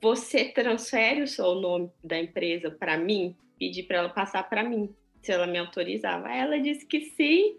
você 0.00 0.46
transfere 0.46 1.22
o 1.22 1.28
seu 1.28 1.54
nome 1.56 1.90
da 2.02 2.18
empresa 2.18 2.70
para 2.70 2.96
mim?" 2.96 3.36
Pedi 3.60 3.82
para 3.82 3.98
ela 3.98 4.08
passar 4.08 4.48
para 4.48 4.64
mim, 4.64 4.88
se 5.20 5.30
ela 5.30 5.46
me 5.46 5.58
autorizava. 5.58 6.32
Ela 6.32 6.58
disse 6.58 6.86
que 6.86 7.00
sim. 7.02 7.58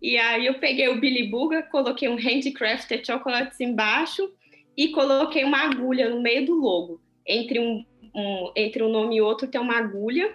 E 0.00 0.16
aí 0.16 0.46
eu 0.46 0.60
peguei 0.60 0.88
o 0.88 1.00
Billy 1.00 1.28
Buga, 1.28 1.64
coloquei 1.64 2.08
um 2.08 2.14
handcrafted 2.14 3.04
chocolates 3.04 3.60
embaixo 3.60 4.32
e 4.76 4.88
coloquei 4.92 5.44
uma 5.44 5.58
agulha 5.58 6.08
no 6.08 6.22
meio 6.22 6.46
do 6.46 6.54
logo. 6.54 7.02
Entre 7.26 7.58
um, 7.58 7.84
um, 8.14 8.52
entre 8.56 8.82
um 8.82 8.88
nome 8.88 9.16
e 9.16 9.20
outro 9.20 9.48
tem 9.48 9.60
uma 9.60 9.76
agulha 9.76 10.34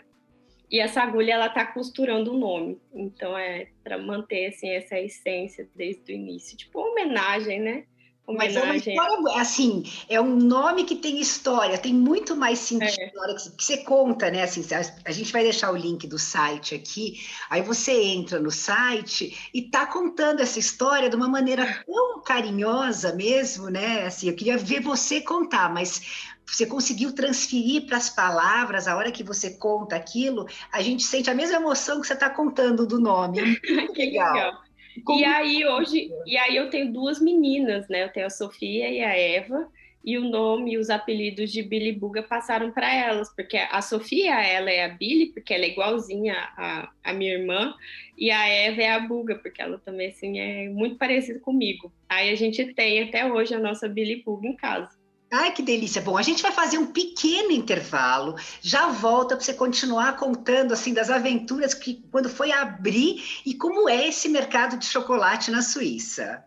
e 0.69 0.79
essa 0.79 1.01
agulha 1.01 1.33
ela 1.33 1.49
tá 1.49 1.65
costurando 1.65 2.33
o 2.33 2.37
nome. 2.37 2.77
Então 2.93 3.37
é 3.37 3.69
para 3.83 3.97
manter 3.97 4.47
assim 4.47 4.69
essa 4.69 4.99
essência 4.99 5.67
desde 5.73 6.11
o 6.11 6.15
início, 6.15 6.57
tipo 6.57 6.79
uma 6.79 6.91
homenagem, 6.91 7.59
né? 7.59 7.85
Mas 8.27 8.55
é 8.55 8.63
uma 8.63 8.75
história, 8.75 9.39
assim, 9.39 9.83
é 10.09 10.19
um 10.19 10.35
nome 10.35 10.83
que 10.83 10.95
tem 10.95 11.19
história, 11.19 11.77
tem 11.77 11.93
muito 11.93 12.35
mais 12.35 12.57
sentido 12.57 12.99
é. 12.99 13.11
na 13.13 13.21
hora 13.21 13.35
que, 13.35 13.63
você 13.63 13.77
conta, 13.77 14.31
né? 14.31 14.43
Assim, 14.43 14.65
a, 15.05 15.11
gente 15.11 15.31
vai 15.31 15.43
deixar 15.43 15.71
o 15.71 15.75
link 15.75 16.07
do 16.07 16.17
site 16.17 16.73
aqui, 16.73 17.23
aí 17.49 17.61
você 17.61 17.91
entra 17.91 18.39
no 18.39 18.49
site 18.49 19.49
e 19.53 19.61
tá 19.61 19.85
contando 19.85 20.39
essa 20.39 20.57
história 20.57 21.07
de 21.07 21.15
uma 21.15 21.27
maneira 21.27 21.83
tão 21.85 22.21
carinhosa 22.21 23.13
mesmo, 23.13 23.69
né? 23.69 24.07
Assim, 24.07 24.27
eu 24.27 24.35
queria 24.35 24.57
ver 24.57 24.81
você 24.81 25.21
contar, 25.21 25.71
mas 25.71 26.33
você 26.45 26.65
conseguiu 26.65 27.13
transferir 27.13 27.85
para 27.85 27.97
as 27.97 28.09
palavras, 28.09 28.87
a 28.87 28.95
hora 28.95 29.11
que 29.11 29.23
você 29.23 29.51
conta 29.51 29.95
aquilo, 29.95 30.47
a 30.71 30.81
gente 30.81 31.03
sente 31.03 31.29
a 31.29 31.33
mesma 31.33 31.57
emoção 31.57 32.01
que 32.01 32.07
você 32.07 32.13
está 32.13 32.29
contando 32.29 32.85
do 32.85 32.99
nome. 32.99 33.39
É 33.39 33.55
que 33.93 34.05
legal. 34.05 34.33
legal. 34.33 34.64
Como... 35.03 35.19
E 35.19 35.23
aí 35.23 35.65
hoje, 35.65 36.09
e 36.25 36.37
aí 36.37 36.55
eu 36.55 36.69
tenho 36.69 36.91
duas 36.91 37.19
meninas, 37.19 37.87
né? 37.89 38.03
Eu 38.03 38.09
tenho 38.09 38.27
a 38.27 38.29
Sofia 38.29 38.89
e 38.89 39.01
a 39.01 39.17
Eva, 39.17 39.69
e 40.05 40.19
o 40.19 40.21
nome 40.21 40.73
e 40.73 40.77
os 40.77 40.91
apelidos 40.91 41.51
de 41.51 41.63
Billy 41.63 41.91
Buga 41.91 42.21
passaram 42.21 42.71
para 42.71 42.93
elas, 42.93 43.33
porque 43.35 43.57
a 43.57 43.81
Sofia, 43.81 44.39
ela 44.39 44.69
é 44.69 44.85
a 44.85 44.89
Billy, 44.89 45.31
porque 45.33 45.51
ela 45.51 45.65
é 45.65 45.69
igualzinha 45.69 46.35
a, 46.55 46.91
a 47.03 47.13
minha 47.13 47.33
irmã, 47.33 47.73
e 48.15 48.29
a 48.29 48.47
Eva 48.47 48.83
é 48.83 48.91
a 48.91 48.99
Buga, 48.99 49.35
porque 49.35 49.61
ela 49.61 49.79
também 49.79 50.09
assim 50.09 50.39
é 50.39 50.69
muito 50.69 50.97
parecida 50.97 51.39
comigo. 51.39 51.91
Aí 52.07 52.29
a 52.29 52.35
gente 52.35 52.73
tem 52.75 53.01
até 53.01 53.25
hoje 53.25 53.55
a 53.55 53.59
nossa 53.59 53.89
Billy 53.89 54.21
Buga 54.23 54.47
em 54.47 54.55
casa. 54.55 55.04
Ai, 55.31 55.51
que 55.51 55.61
delícia. 55.61 56.01
Bom, 56.01 56.17
a 56.17 56.21
gente 56.21 56.41
vai 56.41 56.51
fazer 56.51 56.77
um 56.77 56.87
pequeno 56.87 57.51
intervalo, 57.51 58.35
já 58.61 58.87
volta 58.87 59.35
para 59.35 59.43
você 59.43 59.53
continuar 59.53 60.15
contando 60.17 60.73
assim 60.73 60.93
das 60.93 61.09
aventuras 61.09 61.73
que 61.73 62.03
quando 62.11 62.29
foi 62.29 62.51
abrir 62.51 63.23
e 63.45 63.53
como 63.53 63.89
é 63.89 64.07
esse 64.07 64.29
mercado 64.29 64.77
de 64.77 64.85
chocolate 64.85 65.51
na 65.51 65.61
Suíça. 65.61 66.43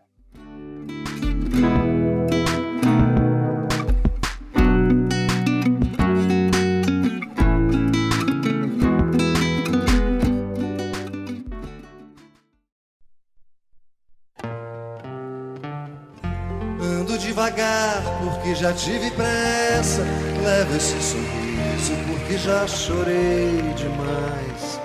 devagar, 17.39 18.18
porque 18.49 18.55
já 18.55 18.73
tive 18.73 19.11
pressa. 19.11 20.01
Leva 20.43 20.75
esse 20.75 20.99
sorriso, 21.01 21.93
porque 22.07 22.37
já 22.37 22.67
chorei 22.67 23.61
demais. 23.75 24.79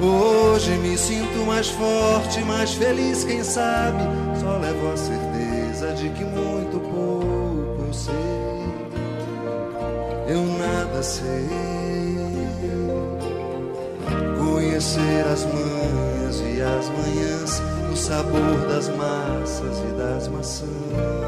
Hoje 0.00 0.70
me 0.78 0.96
sinto 0.96 1.44
mais 1.46 1.68
forte, 1.68 2.42
mais 2.44 2.72
feliz, 2.74 3.24
quem 3.24 3.42
sabe. 3.42 4.02
Só 4.40 4.56
levo 4.58 4.92
a 4.92 4.96
certeza 4.96 5.92
de 5.94 6.08
que 6.10 6.24
muito 6.24 6.80
pouco 6.80 7.84
eu 7.86 7.92
sei. 7.92 8.14
Eu 10.28 10.42
nada 10.58 11.02
sei. 11.02 11.46
Conhecer 14.38 15.26
as 15.32 15.44
manhas 15.44 16.40
e 16.40 16.62
as 16.62 16.88
manhãs, 16.88 17.62
o 17.92 17.96
sabor 17.96 18.68
das 18.68 18.88
massas 18.88 19.78
e 19.80 19.92
das 19.96 20.28
maçãs. 20.28 21.25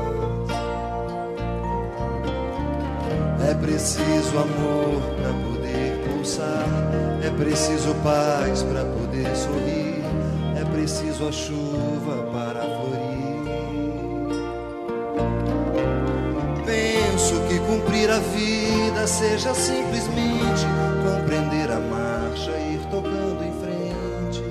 É 3.48 3.54
preciso 3.54 4.38
amor 4.38 5.00
para 5.16 5.32
poder 5.32 6.04
pulsar, 6.06 6.68
é 7.24 7.30
preciso 7.30 7.94
paz 8.04 8.62
para 8.62 8.84
poder 8.84 9.34
sorrir, 9.34 10.04
é 10.54 10.64
preciso 10.70 11.26
a 11.26 11.32
chuva 11.32 12.24
para 12.30 12.60
florir. 12.60 13.08
Penso 16.66 17.40
que 17.48 17.58
cumprir 17.60 18.10
a 18.10 18.18
vida 18.18 19.06
seja 19.06 19.54
simplesmente 19.54 20.66
compreender 21.02 21.70
a 21.70 21.80
marcha 21.80 22.50
e 22.50 22.74
ir 22.74 22.80
tocando 22.90 23.42
em 23.42 23.52
frente. 23.62 24.44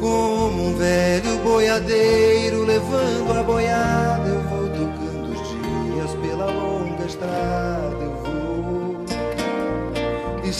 Como 0.00 0.68
um 0.68 0.76
velho 0.78 1.36
boiadeiro 1.44 2.37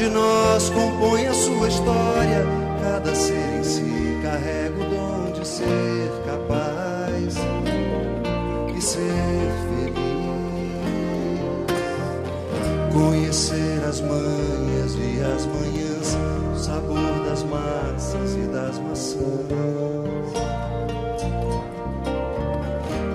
de 0.00 0.08
nós 0.08 0.70
compõe 0.70 1.26
a 1.26 1.34
sua 1.34 1.68
história. 1.68 2.46
Cada 2.82 3.14
ser 3.14 3.58
em 3.58 3.62
si 3.62 4.18
carrega 4.22 4.74
o 4.80 4.88
dom 4.88 5.30
de 5.32 5.46
ser 5.46 6.10
capaz 6.24 7.34
e 8.74 8.80
ser 8.80 9.50
feliz. 9.68 10.00
Conhecer 12.94 13.84
as 13.86 14.00
manhas 14.00 14.94
e 14.94 15.20
as 15.20 15.44
manhãs, 15.44 16.16
o 16.54 16.58
sabor 16.58 17.22
das 17.26 17.42
massas 17.42 18.36
e 18.36 18.46
das 18.48 18.78
maçãs. 18.78 19.20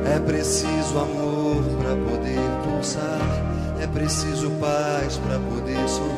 É 0.06 0.20
preciso 0.20 1.00
amor 1.00 1.64
para 1.80 1.96
poder 1.96 2.40
pulsar. 2.64 3.56
É 3.82 3.88
preciso 3.88 4.52
paz 4.60 5.18
para 5.18 5.40
poder 5.40 5.90
sorrir. 5.90 6.15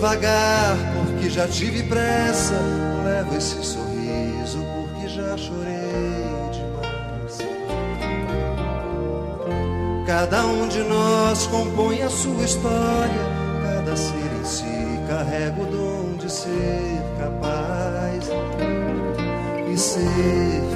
Devagar 0.00 0.78
porque 0.94 1.28
já 1.28 1.46
tive 1.46 1.82
pressa. 1.82 2.54
Levo 3.04 3.36
esse 3.36 3.62
sorriso 3.62 4.64
porque 4.74 5.08
já 5.08 5.36
chorei 5.36 6.48
demais. 6.52 7.38
Cada 10.06 10.46
um 10.46 10.66
de 10.68 10.82
nós 10.84 11.46
compõe 11.48 12.00
a 12.00 12.08
sua 12.08 12.44
história. 12.44 13.40
Cada 13.62 13.94
ser 13.94 14.30
em 14.40 14.44
si 14.44 15.00
carrega 15.06 15.60
o 15.60 15.66
dom 15.66 16.16
de 16.16 16.32
ser 16.32 17.02
capaz 17.18 18.30
e 19.70 19.76
ser 19.76 20.69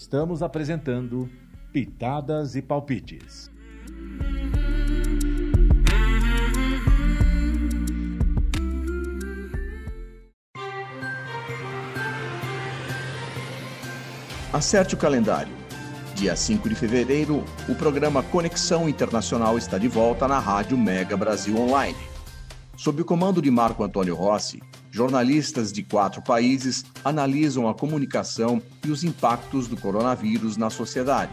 Estamos 0.00 0.42
apresentando 0.44 1.28
Pitadas 1.72 2.54
e 2.54 2.62
Palpites. 2.62 3.50
Acerte 14.52 14.94
o 14.94 14.96
calendário. 14.96 15.52
Dia 16.14 16.36
5 16.36 16.68
de 16.68 16.76
fevereiro, 16.76 17.44
o 17.68 17.74
programa 17.74 18.22
Conexão 18.22 18.88
Internacional 18.88 19.58
está 19.58 19.78
de 19.78 19.88
volta 19.88 20.28
na 20.28 20.38
Rádio 20.38 20.78
Mega 20.78 21.16
Brasil 21.16 21.58
Online. 21.58 21.98
Sob 22.76 23.02
o 23.02 23.04
comando 23.04 23.42
de 23.42 23.50
Marco 23.50 23.82
Antônio 23.82 24.14
Rossi, 24.14 24.62
jornalistas 24.98 25.72
de 25.72 25.84
quatro 25.84 26.20
países 26.20 26.84
analisam 27.04 27.68
a 27.68 27.74
comunicação 27.74 28.60
e 28.84 28.90
os 28.90 29.04
impactos 29.04 29.68
do 29.68 29.76
coronavírus 29.76 30.56
na 30.56 30.70
sociedade. 30.70 31.30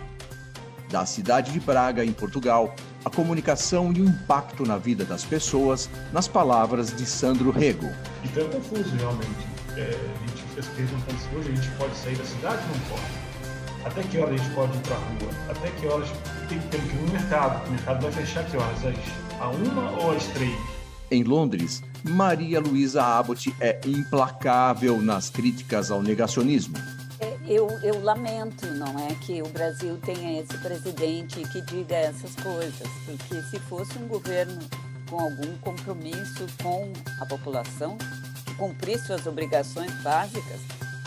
Da 0.91 1.03
cidade 1.03 1.51
de 1.51 1.59
Braga, 1.59 2.05
em 2.05 2.13
Portugal, 2.13 2.75
a 3.03 3.09
comunicação 3.09 3.91
e 3.91 4.01
o 4.01 4.05
impacto 4.07 4.67
na 4.67 4.77
vida 4.77 5.03
das 5.03 5.25
pessoas, 5.25 5.89
nas 6.13 6.27
palavras 6.27 6.95
de 6.95 7.07
Sandro 7.07 7.49
Rego. 7.49 7.89
Então 8.23 8.43
é 8.43 8.49
confuso 8.49 8.95
realmente. 8.97 9.47
É, 9.75 9.81
a 9.81 10.27
gente 10.27 10.63
se 10.63 10.69
perguntando 10.75 11.17
hoje 11.35 11.49
a 11.49 11.55
gente 11.55 11.71
pode 11.79 11.97
sair 11.97 12.17
da 12.17 12.23
cidade 12.23 12.61
ou 12.69 12.77
não 12.77 12.85
pode. 12.85 13.25
Até 13.83 14.03
que 14.03 14.17
hora 14.19 14.31
a 14.31 14.37
gente 14.37 14.49
pode 14.53 14.77
ir 14.77 14.81
para 14.81 14.95
a 14.95 14.99
rua? 14.99 15.31
Até 15.49 15.71
que 15.71 15.87
horas 15.87 16.09
tem, 16.47 16.59
tem 16.59 16.81
que 16.81 16.95
ir 16.95 17.01
no 17.01 17.11
mercado? 17.13 17.67
O 17.67 17.71
mercado 17.71 18.03
vai 18.03 18.11
fechar 18.11 18.45
que 18.45 18.57
horas? 18.57 18.85
Às, 18.85 19.41
a 19.41 19.49
uma 19.49 19.89
ou 20.03 20.11
às 20.11 20.23
três? 20.27 20.74
Em 21.11 21.23
Londres, 21.23 21.83
Maria 22.03 22.59
Luísa 22.59 23.03
Abbott 23.03 23.53
é 23.59 23.79
implacável 23.85 25.01
nas 25.01 25.29
críticas 25.29 25.91
ao 25.91 26.01
negacionismo. 26.01 26.75
É, 27.19 27.37
Eu, 27.47 27.67
eu 27.83 28.01
lamento, 28.03 28.65
não 28.73 28.99
é, 28.99 29.13
que 29.15 29.41
o 29.41 29.47
Brasil 29.49 29.97
tenha 30.03 30.41
esse 30.41 30.57
presidente 30.57 31.41
que 31.49 31.61
diga 31.61 31.95
essas 31.95 32.35
coisas, 32.35 32.87
porque 33.05 33.41
se 33.43 33.59
fosse 33.61 33.97
um 33.99 34.07
governo 34.07 34.59
com 35.09 35.19
algum 35.19 35.55
compromisso 35.57 36.45
com 36.61 36.91
a 37.21 37.25
população, 37.25 37.97
que 38.45 38.55
cumprisse 38.55 39.05
suas 39.05 39.27
obrigações 39.27 39.93
básicas, 40.01 40.59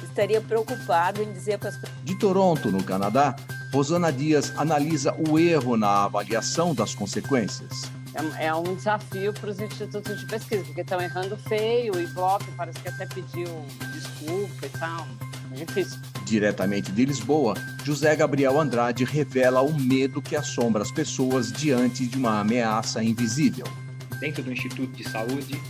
estaria 0.02 0.40
preocupado 0.40 1.22
em 1.22 1.32
dizer 1.32 1.58
para 1.58 1.70
as 1.70 1.76
pessoas 1.76 1.98
De 2.04 2.18
Toronto, 2.18 2.70
no 2.70 2.82
Canadá, 2.82 3.34
Rosana 3.72 4.12
Dias 4.12 4.52
analisa 4.56 5.14
o 5.28 5.38
erro 5.38 5.76
na 5.76 6.04
avaliação 6.04 6.74
das 6.74 6.94
consequências. 6.94 7.90
É, 8.38 8.46
é 8.46 8.54
um 8.54 8.74
desafio 8.74 9.32
para 9.32 9.50
os 9.50 9.60
institutos 9.60 10.20
de 10.20 10.26
pesquisa, 10.26 10.64
porque 10.64 10.80
estão 10.80 11.00
errando 11.00 11.36
feio, 11.36 11.94
o 11.94 12.00
Ibope 12.00 12.46
parece 12.56 12.80
que 12.80 12.88
até 12.88 13.06
pediu 13.06 13.46
desculpa 13.92 14.66
e 14.66 14.68
tal. 14.70 15.06
É 15.52 15.64
difícil. 15.64 15.98
Diretamente 16.24 16.92
de 16.92 17.04
Lisboa, 17.04 17.54
José 17.84 18.14
Gabriel 18.14 18.60
Andrade 18.60 19.04
revela 19.04 19.62
o 19.62 19.78
medo 19.78 20.20
que 20.20 20.36
assombra 20.36 20.82
as 20.82 20.90
pessoas 20.90 21.50
diante 21.50 22.06
de 22.06 22.18
uma 22.18 22.40
ameaça 22.40 23.02
invisível. 23.02 23.66
dentro 24.20 24.42
do 24.42 24.50
Instituto 24.52 24.90
de 24.96 25.08
Saúde, 25.08 25.60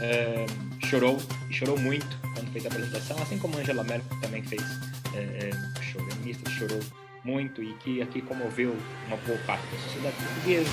eh, 0.00 0.46
chorou, 0.86 1.18
e 1.50 1.52
chorou 1.52 1.78
muito 1.78 2.06
quando 2.34 2.50
fez 2.50 2.64
a 2.64 2.68
apresentação, 2.68 3.20
assim 3.20 3.38
como 3.38 3.58
Angela 3.58 3.84
Merkel 3.84 4.18
também 4.20 4.42
fez, 4.42 4.62
eh, 5.14 5.50
eh, 5.52 5.82
chorou, 5.82 6.08
a 6.10 6.14
ministra 6.16 6.50
chorou 6.50 6.80
muito 7.28 7.62
e 7.62 7.74
que 7.74 8.00
aqui 8.00 8.22
comoveu 8.22 8.74
uma 9.06 9.16
boa 9.18 9.38
parte 9.46 9.62
da 9.66 9.78
sociedade 9.82 10.16
portuguesa, 10.16 10.70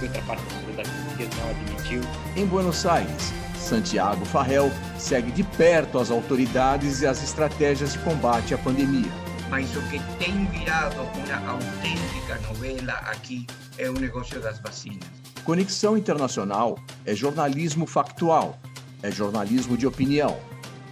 e 0.00 0.04
outra 0.04 0.22
parte 0.22 0.44
da 0.44 0.50
sociedade 0.50 0.90
portuguesa 0.90 1.30
não 1.40 1.50
admitiu. 1.50 2.00
Em 2.36 2.46
Buenos 2.46 2.86
Aires, 2.86 3.32
Santiago 3.56 4.24
Farrell 4.26 4.70
segue 4.96 5.32
de 5.32 5.42
perto 5.42 5.98
as 5.98 6.10
autoridades 6.12 7.02
e 7.02 7.06
as 7.06 7.22
estratégias 7.24 7.94
de 7.94 7.98
combate 7.98 8.54
à 8.54 8.58
pandemia. 8.58 9.10
Mas 9.50 9.74
o 9.76 9.82
que 9.82 10.00
tem 10.18 10.44
virado 10.46 11.02
uma 11.02 11.50
autêntica 11.50 12.38
novela 12.48 12.92
aqui 13.10 13.46
é 13.76 13.90
o 13.90 13.94
negócio 13.94 14.40
das 14.40 14.60
vacinas. 14.60 15.08
Conexão 15.44 15.96
Internacional 15.96 16.78
é 17.04 17.14
jornalismo 17.14 17.86
factual, 17.86 18.58
é 19.02 19.10
jornalismo 19.10 19.76
de 19.76 19.86
opinião. 19.86 20.36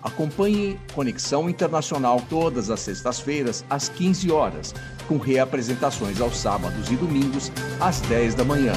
Acompanhe 0.05 0.79
Conexão 0.95 1.49
Internacional 1.49 2.23
todas 2.29 2.69
as 2.69 2.81
sextas-feiras, 2.81 3.64
às 3.71 3.88
15 3.88 4.31
horas, 4.31 4.75
com 5.09 5.17
reapresentações 5.17 6.21
aos 6.21 6.37
sábados 6.37 6.90
e 6.90 6.97
domingos, 6.97 7.51
às 7.81 8.03
10 8.03 8.35
da 8.35 8.45
manhã, 8.45 8.75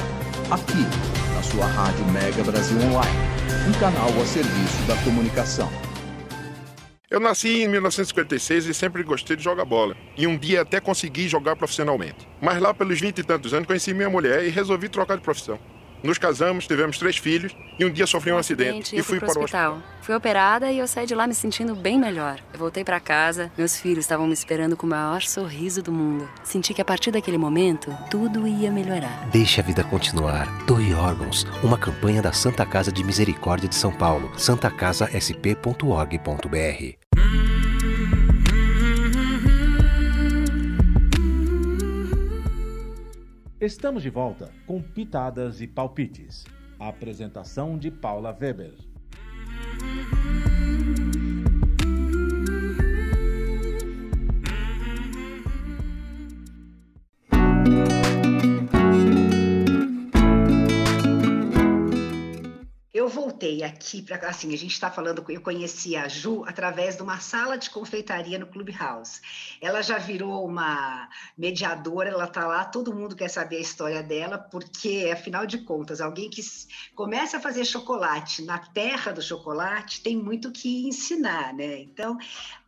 aqui 0.50 0.82
na 1.34 1.42
sua 1.42 1.66
Rádio 1.66 2.06
Mega 2.06 2.42
Brasil 2.42 2.78
Online, 2.78 3.18
um 3.68 3.78
canal 3.78 4.08
a 4.08 4.26
serviço 4.26 4.82
da 4.86 4.96
comunicação. 5.04 5.70
Eu 7.10 7.20
nasci 7.20 7.62
em 7.62 7.68
1956 7.68 8.66
e 8.66 8.74
sempre 8.74 9.02
gostei 9.02 9.36
de 9.36 9.42
jogar 9.42 9.66
bola. 9.66 9.94
E 10.16 10.26
um 10.26 10.36
dia 10.36 10.62
até 10.62 10.80
consegui 10.80 11.28
jogar 11.28 11.56
profissionalmente. 11.56 12.28
Mas 12.40 12.60
lá 12.60 12.72
pelos 12.72 13.00
20 13.00 13.18
e 13.18 13.22
tantos 13.22 13.52
anos 13.52 13.66
conheci 13.66 13.92
minha 13.92 14.10
mulher 14.10 14.44
e 14.44 14.50
resolvi 14.50 14.88
trocar 14.88 15.16
de 15.16 15.22
profissão. 15.22 15.58
Nos 16.02 16.18
casamos, 16.18 16.66
tivemos 16.66 16.98
três 16.98 17.16
filhos 17.16 17.54
e 17.78 17.84
um 17.84 17.90
dia 17.90 18.06
sofri 18.06 18.32
um, 18.32 18.36
um 18.36 18.38
acidente, 18.38 18.94
acidente, 18.94 18.96
e 18.96 19.02
fui 19.02 19.18
para 19.18 19.28
o 19.28 19.30
hospital. 19.30 19.72
hospital. 19.74 19.98
Fui 20.00 20.14
operada 20.14 20.70
e 20.70 20.78
eu 20.78 20.86
saí 20.86 21.06
de 21.06 21.14
lá 21.14 21.26
me 21.26 21.34
sentindo 21.34 21.74
bem 21.74 21.98
melhor. 21.98 22.38
Eu 22.52 22.58
voltei 22.58 22.84
para 22.84 23.00
casa, 23.00 23.50
meus 23.58 23.78
filhos 23.78 24.04
estavam 24.04 24.26
me 24.26 24.32
esperando 24.32 24.76
com 24.76 24.86
o 24.86 24.90
maior 24.90 25.22
sorriso 25.22 25.82
do 25.82 25.92
mundo. 25.92 26.28
Senti 26.42 26.72
que 26.72 26.80
a 26.80 26.84
partir 26.84 27.10
daquele 27.10 27.38
momento, 27.38 27.94
tudo 28.10 28.46
ia 28.46 28.70
melhorar. 28.70 29.28
Deixe 29.30 29.60
a 29.60 29.64
vida 29.64 29.84
continuar. 29.84 30.46
Doe 30.66 30.94
órgãos. 30.94 31.46
Uma 31.62 31.76
campanha 31.76 32.22
da 32.22 32.32
Santa 32.32 32.64
Casa 32.64 32.90
de 32.90 33.04
Misericórdia 33.04 33.68
de 33.68 33.74
São 33.74 33.92
Paulo. 33.92 34.30
santacasasp.org.br 34.36 36.98
Estamos 43.60 44.04
de 44.04 44.10
volta 44.10 44.52
com 44.68 44.80
Pitadas 44.80 45.60
e 45.60 45.66
Palpites. 45.66 46.46
A 46.78 46.86
apresentação 46.86 47.76
de 47.76 47.90
Paula 47.90 48.30
Weber. 48.30 48.72
Voltei 63.48 63.62
aqui 63.62 64.02
para 64.02 64.28
assim, 64.28 64.52
a 64.52 64.58
gente 64.58 64.72
está 64.72 64.90
falando, 64.90 65.24
eu 65.28 65.40
conheci 65.40 65.96
a 65.96 66.06
Ju 66.06 66.44
através 66.46 66.96
de 66.96 67.02
uma 67.02 67.18
sala 67.18 67.56
de 67.56 67.70
confeitaria 67.70 68.38
no 68.38 68.46
Clubhouse. 68.46 69.20
Ela 69.60 69.82
já 69.82 69.96
virou 69.96 70.44
uma 70.44 71.08
mediadora, 71.36 72.10
ela 72.10 72.24
está 72.24 72.46
lá, 72.46 72.64
todo 72.64 72.94
mundo 72.94 73.16
quer 73.16 73.28
saber 73.28 73.56
a 73.56 73.60
história 73.60 74.02
dela, 74.02 74.36
porque 74.36 75.10
afinal 75.12 75.46
de 75.46 75.58
contas, 75.58 76.00
alguém 76.00 76.28
que 76.28 76.42
começa 76.94 77.38
a 77.38 77.40
fazer 77.40 77.64
chocolate 77.64 78.42
na 78.42 78.58
terra 78.58 79.12
do 79.12 79.22
chocolate 79.22 80.02
tem 80.02 80.16
muito 80.16 80.52
que 80.52 80.86
ensinar, 80.86 81.54
né? 81.54 81.80
Então, 81.80 82.18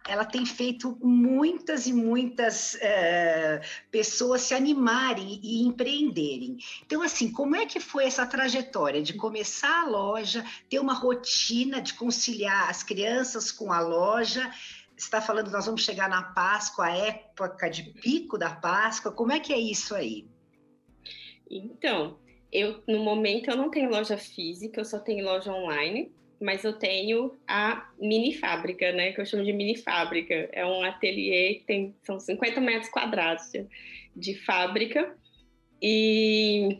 ela 0.08 0.24
tem 0.24 0.46
feito 0.46 0.98
muitas 1.02 1.86
e 1.86 1.92
muitas 1.92 2.74
uh, 2.74 3.60
pessoas 3.90 4.42
se 4.42 4.54
animarem 4.54 5.40
e 5.42 5.62
empreenderem. 5.62 6.56
Então, 6.84 7.02
assim, 7.02 7.30
como 7.30 7.54
é 7.54 7.66
que 7.66 7.78
foi 7.80 8.04
essa 8.04 8.26
trajetória 8.26 9.02
de 9.02 9.14
começar 9.14 9.82
a 9.82 9.86
loja, 9.86 10.44
ter 10.68 10.78
uma 10.78 10.94
rotina 10.94 11.80
de 11.80 11.94
conciliar 11.94 12.70
as 12.70 12.82
crianças 12.82 13.52
com 13.52 13.72
a 13.72 13.80
loja? 13.80 14.50
está 14.96 15.20
falando, 15.20 15.50
nós 15.50 15.64
vamos 15.64 15.82
chegar 15.82 16.10
na 16.10 16.22
Páscoa, 16.22 16.84
a 16.84 16.94
época 16.94 17.70
de 17.70 17.84
pico 17.84 18.36
da 18.36 18.50
Páscoa. 18.54 19.10
Como 19.10 19.32
é 19.32 19.40
que 19.40 19.50
é 19.50 19.58
isso 19.58 19.94
aí? 19.94 20.28
Então, 21.50 22.18
eu 22.52 22.82
no 22.86 22.98
momento 22.98 23.50
eu 23.50 23.56
não 23.56 23.70
tenho 23.70 23.90
loja 23.90 24.18
física, 24.18 24.80
eu 24.80 24.84
só 24.84 24.98
tenho 24.98 25.24
loja 25.24 25.50
online 25.50 26.12
mas 26.40 26.64
eu 26.64 26.72
tenho 26.72 27.36
a 27.46 27.90
mini 27.98 28.32
fábrica, 28.32 28.90
né? 28.92 29.12
Que 29.12 29.20
eu 29.20 29.26
chamo 29.26 29.44
de 29.44 29.52
mini 29.52 29.76
fábrica. 29.76 30.48
É 30.52 30.64
um 30.64 30.82
ateliê 30.82 31.56
que 31.56 31.64
tem, 31.64 31.94
são 32.02 32.18
50 32.18 32.60
metros 32.60 32.90
quadrados 32.90 33.50
de, 33.52 33.66
de 34.16 34.34
fábrica. 34.34 35.14
E 35.82 36.78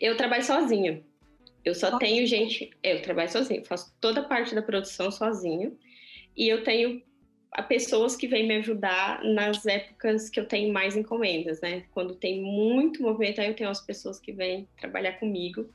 eu 0.00 0.16
trabalho 0.16 0.42
sozinha. 0.42 1.02
Eu 1.64 1.74
só 1.74 1.98
tenho 1.98 2.26
gente. 2.26 2.70
Eu 2.82 3.00
trabalho 3.00 3.30
sozinha, 3.30 3.64
faço 3.64 3.94
toda 4.00 4.20
a 4.20 4.24
parte 4.24 4.54
da 4.54 4.62
produção 4.62 5.10
sozinha. 5.10 5.72
E 6.36 6.48
eu 6.48 6.64
tenho 6.64 7.00
pessoas 7.68 8.16
que 8.16 8.26
vêm 8.26 8.48
me 8.48 8.56
ajudar 8.56 9.22
nas 9.22 9.64
épocas 9.64 10.28
que 10.28 10.40
eu 10.40 10.46
tenho 10.46 10.72
mais 10.72 10.96
encomendas, 10.96 11.60
né? 11.60 11.84
Quando 11.92 12.16
tem 12.16 12.42
muito 12.42 13.00
movimento, 13.00 13.40
aí 13.40 13.46
eu 13.46 13.54
tenho 13.54 13.70
as 13.70 13.80
pessoas 13.80 14.18
que 14.18 14.32
vêm 14.32 14.68
trabalhar 14.76 15.12
comigo 15.20 15.72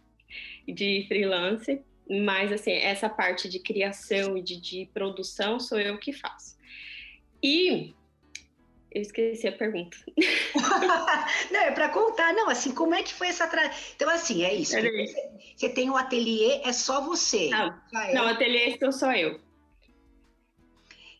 de 0.67 1.05
freelance 1.07 1.81
mas, 2.09 2.51
assim, 2.51 2.71
essa 2.71 3.07
parte 3.07 3.47
de 3.47 3.59
criação 3.59 4.35
e 4.35 4.41
de, 4.41 4.59
de 4.59 4.89
produção 4.93 5.59
sou 5.59 5.79
eu 5.79 5.97
que 5.99 6.11
faço. 6.11 6.57
E 7.41 7.93
eu 8.91 9.01
esqueci 9.01 9.47
a 9.47 9.51
pergunta. 9.51 9.95
não, 11.51 11.59
é 11.59 11.71
para 11.71 11.89
contar, 11.89 12.33
não, 12.33 12.49
assim, 12.49 12.73
como 12.73 12.95
é 12.95 13.03
que 13.03 13.13
foi 13.13 13.27
essa 13.27 13.47
tra... 13.47 13.71
Então, 13.95 14.09
assim, 14.09 14.43
é 14.43 14.53
isso. 14.55 14.71
Você, 14.71 15.31
você, 15.55 15.69
tem 15.69 15.89
um 15.89 15.95
ateliê, 15.95 16.61
é 16.63 16.73
só 16.73 17.01
você. 17.01 17.49
Não, 17.49 17.79
não 18.13 18.27
ateliê 18.27 18.77
sou 18.79 18.91
só 18.91 19.13
eu. 19.13 19.39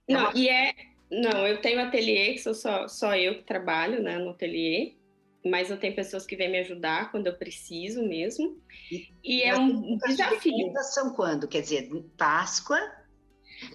É 0.07 0.13
não, 0.13 0.21
uma... 0.21 0.31
e 0.35 0.49
é. 0.49 0.73
Não, 1.11 1.47
eu 1.47 1.59
tenho 1.61 1.81
ateliê, 1.81 2.33
que 2.33 2.39
sou 2.39 2.53
só, 2.53 2.87
só 2.87 3.15
eu 3.15 3.35
que 3.35 3.43
trabalho 3.43 4.01
né, 4.01 4.17
no 4.17 4.29
ateliê 4.31 4.98
mas 5.45 5.69
eu 5.69 5.77
tenho 5.77 5.95
pessoas 5.95 6.25
que 6.25 6.35
vêm 6.35 6.51
me 6.51 6.59
ajudar 6.59 7.11
quando 7.11 7.27
eu 7.27 7.33
preciso 7.33 8.07
mesmo. 8.07 8.57
E, 8.91 9.09
e 9.23 9.43
é 9.43 9.57
um 9.57 9.97
desafio. 9.97 10.73
De 10.73 10.83
são 10.83 11.13
quando? 11.13 11.47
Quer 11.47 11.61
dizer, 11.61 11.89
Páscoa? 12.17 12.79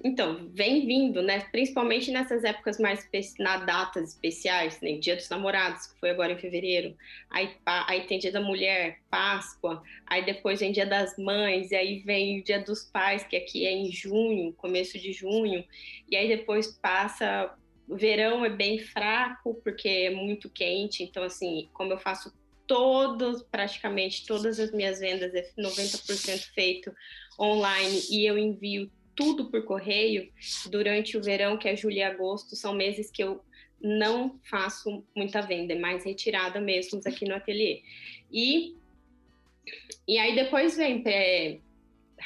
Então, 0.02 0.48
vem 0.52 0.86
vindo, 0.86 1.22
né? 1.22 1.40
Principalmente 1.52 2.10
nessas 2.10 2.42
épocas 2.42 2.78
mais 2.78 3.06
na 3.38 3.58
datas 3.58 4.10
especiais, 4.10 4.80
né? 4.80 4.92
Dia 4.92 5.16
dos 5.16 5.28
Namorados, 5.28 5.86
que 5.86 6.00
foi 6.00 6.10
agora 6.10 6.32
em 6.32 6.38
fevereiro. 6.38 6.96
Aí, 7.30 7.50
aí 7.66 8.06
tem 8.06 8.18
Dia 8.18 8.32
da 8.32 8.40
Mulher, 8.40 9.00
Páscoa. 9.10 9.82
Aí 10.06 10.24
depois 10.24 10.60
vem 10.60 10.72
Dia 10.72 10.86
das 10.86 11.16
Mães. 11.18 11.70
E 11.70 11.76
aí 11.76 11.98
vem 12.00 12.40
o 12.40 12.44
Dia 12.44 12.60
dos 12.60 12.82
Pais, 12.84 13.24
que 13.24 13.36
aqui 13.36 13.66
é 13.66 13.72
em 13.72 13.90
junho, 13.90 14.52
começo 14.54 14.98
de 14.98 15.12
junho. 15.12 15.64
E 16.10 16.16
aí 16.16 16.28
depois 16.28 16.68
passa 16.68 17.54
o 17.88 17.96
verão 17.96 18.44
é 18.44 18.50
bem 18.50 18.78
fraco 18.78 19.54
porque 19.62 19.88
é 19.88 20.10
muito 20.10 20.48
quente, 20.48 21.02
então 21.02 21.22
assim, 21.22 21.68
como 21.72 21.92
eu 21.92 21.98
faço 21.98 22.32
todos, 22.66 23.42
praticamente 23.42 24.26
todas 24.26 24.58
as 24.58 24.72
minhas 24.72 25.00
vendas 25.00 25.34
é 25.34 25.50
90% 25.58 26.52
feito 26.54 26.94
online 27.38 28.00
e 28.10 28.24
eu 28.24 28.38
envio 28.38 28.90
tudo 29.14 29.50
por 29.50 29.64
correio 29.64 30.32
durante 30.70 31.16
o 31.16 31.22
verão, 31.22 31.56
que 31.56 31.68
é 31.68 31.76
julho 31.76 31.96
e 31.96 32.02
agosto, 32.02 32.56
são 32.56 32.74
meses 32.74 33.10
que 33.10 33.22
eu 33.22 33.40
não 33.80 34.40
faço 34.48 35.04
muita 35.14 35.42
venda, 35.42 35.74
é 35.74 35.78
mais 35.78 36.04
retirada 36.04 36.60
mesmo 36.60 37.00
aqui 37.04 37.26
no 37.26 37.34
ateliê. 37.34 37.82
E, 38.32 38.74
e 40.08 40.18
aí 40.18 40.34
depois 40.34 40.76
vem 40.76 41.02
é, 41.06 41.58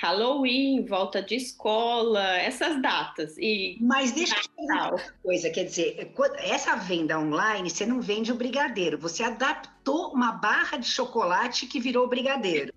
Halloween, 0.01 0.85
volta 0.85 1.21
de 1.21 1.35
escola, 1.35 2.39
essas 2.39 2.81
datas. 2.81 3.37
E 3.37 3.77
Mas 3.81 4.13
deixa 4.13 4.37
eu 4.37 4.43
te 4.43 4.49
perguntar 4.51 4.91
uma 4.95 5.15
coisa, 5.25 5.51
quer 5.51 5.65
dizer, 5.65 6.13
essa 6.39 6.77
venda 6.77 7.19
online, 7.19 7.69
você 7.69 7.85
não 7.85 8.01
vende 8.01 8.31
o 8.31 8.37
brigadeiro, 8.37 8.97
você 8.97 9.25
adaptou 9.25 10.13
uma 10.13 10.31
barra 10.31 10.79
de 10.79 10.87
chocolate 10.87 11.67
que 11.67 11.81
virou 11.81 12.09
brigadeiro. 12.09 12.73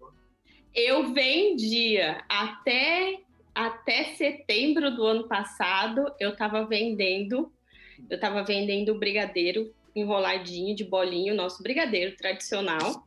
Eu 0.74 1.14
vendia 1.14 2.24
até 2.28 3.20
até 3.54 4.16
setembro 4.16 4.90
do 4.96 5.06
ano 5.06 5.28
passado, 5.28 6.12
eu 6.20 6.32
estava 6.32 6.66
vendendo, 6.66 7.52
eu 8.10 8.16
estava 8.16 8.44
vendendo 8.44 8.94
o 8.94 8.98
brigadeiro 8.98 9.72
enroladinho 9.96 10.76
de 10.76 10.86
bolinho, 10.86 11.36
nosso 11.36 11.62
brigadeiro 11.62 12.16
tradicional. 12.16 13.06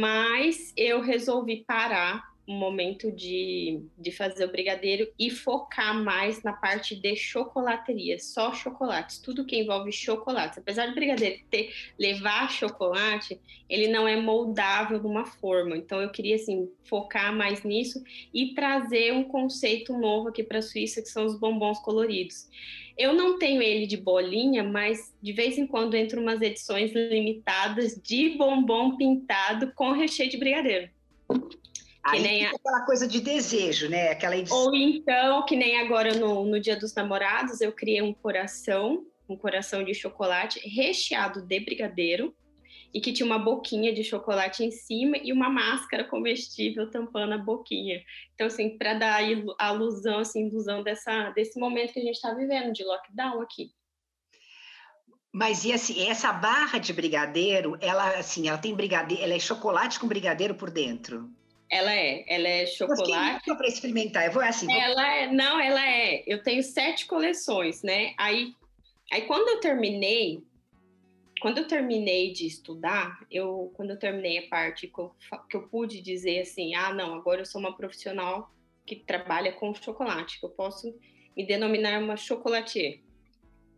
Mas 0.00 0.72
eu 0.76 1.00
resolvi 1.00 1.64
parar 1.66 2.27
um 2.48 2.54
momento 2.54 3.12
de, 3.12 3.82
de 3.98 4.10
fazer 4.10 4.46
o 4.46 4.50
brigadeiro 4.50 5.06
e 5.18 5.28
focar 5.28 5.94
mais 6.02 6.42
na 6.42 6.54
parte 6.54 6.96
de 6.96 7.14
chocolateria, 7.14 8.18
só 8.18 8.54
chocolates, 8.54 9.18
tudo 9.18 9.44
que 9.44 9.58
envolve 9.58 9.92
chocolates. 9.92 10.56
Apesar 10.56 10.86
do 10.86 10.94
brigadeiro 10.94 11.42
ter 11.50 11.70
levar 11.98 12.50
chocolate, 12.50 13.38
ele 13.68 13.88
não 13.88 14.08
é 14.08 14.16
moldável 14.16 14.98
de 14.98 15.06
uma 15.06 15.26
forma. 15.26 15.76
Então 15.76 16.00
eu 16.00 16.10
queria 16.10 16.36
assim 16.36 16.70
focar 16.84 17.36
mais 17.36 17.62
nisso 17.62 18.02
e 18.32 18.54
trazer 18.54 19.12
um 19.12 19.24
conceito 19.24 19.92
novo 19.92 20.28
aqui 20.28 20.42
para 20.42 20.60
a 20.60 20.62
Suíça 20.62 21.02
que 21.02 21.08
são 21.08 21.26
os 21.26 21.38
bombons 21.38 21.78
coloridos. 21.80 22.48
Eu 22.96 23.12
não 23.12 23.38
tenho 23.38 23.60
ele 23.60 23.86
de 23.86 23.96
bolinha, 23.98 24.64
mas 24.64 25.14
de 25.22 25.32
vez 25.32 25.58
em 25.58 25.66
quando 25.66 25.96
entram 25.96 26.22
umas 26.22 26.40
edições 26.40 26.92
limitadas 26.92 28.00
de 28.02 28.30
bombom 28.30 28.96
pintado 28.96 29.70
com 29.74 29.92
recheio 29.92 30.30
de 30.30 30.38
brigadeiro. 30.38 30.88
Aí 32.02 32.20
nem 32.20 32.46
a... 32.46 32.50
aquela 32.50 32.80
coisa 32.86 33.06
de 33.06 33.20
desejo, 33.20 33.88
né? 33.88 34.10
Aquela 34.10 34.34
Ou 34.50 34.74
então, 34.74 35.44
que 35.44 35.56
nem 35.56 35.78
agora 35.78 36.14
no, 36.14 36.44
no 36.44 36.60
Dia 36.60 36.76
dos 36.76 36.94
Namorados, 36.94 37.60
eu 37.60 37.72
criei 37.72 38.00
um 38.00 38.14
coração, 38.14 39.06
um 39.28 39.36
coração 39.36 39.84
de 39.84 39.94
chocolate 39.94 40.60
recheado 40.66 41.42
de 41.42 41.60
brigadeiro. 41.60 42.34
e 42.92 43.00
que 43.00 43.12
tinha 43.12 43.26
uma 43.26 43.38
boquinha 43.38 43.92
de 43.92 44.02
chocolate 44.02 44.64
em 44.64 44.70
cima 44.70 45.18
e 45.18 45.32
uma 45.32 45.50
máscara 45.50 46.04
comestível 46.04 46.90
tampando 46.90 47.34
a 47.34 47.38
boquinha. 47.38 48.02
Então, 48.34 48.46
assim, 48.46 48.78
para 48.78 48.94
dar 48.94 49.20
a 49.58 49.66
alusão, 49.66 50.20
assim, 50.20 50.46
ilusão 50.46 50.82
dessa, 50.82 51.30
desse 51.30 51.60
momento 51.60 51.92
que 51.92 52.00
a 52.00 52.02
gente 52.02 52.14
está 52.14 52.32
vivendo 52.32 52.72
de 52.72 52.82
lockdown 52.84 53.42
aqui. 53.42 53.70
Mas 55.32 55.64
e 55.64 55.72
assim, 55.72 56.08
essa 56.08 56.32
barra 56.32 56.78
de 56.78 56.92
brigadeiro, 56.92 57.76
ela 57.80 58.18
assim, 58.18 58.48
ela 58.48 58.56
tem 58.56 58.74
brigadeiro, 58.74 59.22
ela 59.22 59.34
é 59.34 59.38
chocolate 59.38 60.00
com 60.00 60.08
brigadeiro 60.08 60.54
por 60.54 60.70
dentro. 60.70 61.30
Ela 61.70 61.94
é, 61.94 62.24
ela 62.26 62.48
é 62.48 62.66
chocolate. 62.66 63.44
para 63.44 63.68
experimentar, 63.68 64.26
eu 64.26 64.32
vou 64.32 64.42
assim. 64.42 64.66
Vou... 64.66 64.74
Ela 64.74 65.16
é, 65.16 65.26
não, 65.30 65.60
ela 65.60 65.86
é. 65.86 66.22
Eu 66.26 66.42
tenho 66.42 66.62
sete 66.62 67.06
coleções, 67.06 67.82
né? 67.82 68.14
Aí, 68.16 68.54
aí 69.12 69.22
quando 69.22 69.48
eu 69.48 69.60
terminei, 69.60 70.42
quando 71.40 71.58
eu 71.58 71.68
terminei 71.68 72.32
de 72.32 72.46
estudar, 72.46 73.20
eu, 73.30 73.70
quando 73.74 73.90
eu 73.90 73.98
terminei 73.98 74.38
a 74.38 74.48
parte 74.48 74.88
que 74.88 74.98
eu, 74.98 75.14
que 75.48 75.56
eu 75.56 75.68
pude 75.68 76.00
dizer 76.00 76.40
assim, 76.40 76.74
ah, 76.74 76.92
não, 76.92 77.14
agora 77.14 77.42
eu 77.42 77.46
sou 77.46 77.60
uma 77.60 77.76
profissional 77.76 78.50
que 78.86 78.96
trabalha 78.96 79.52
com 79.52 79.74
chocolate, 79.74 80.40
que 80.40 80.46
eu 80.46 80.50
posso 80.50 80.94
me 81.36 81.46
denominar 81.46 82.02
uma 82.02 82.16
chocolatier. 82.16 83.00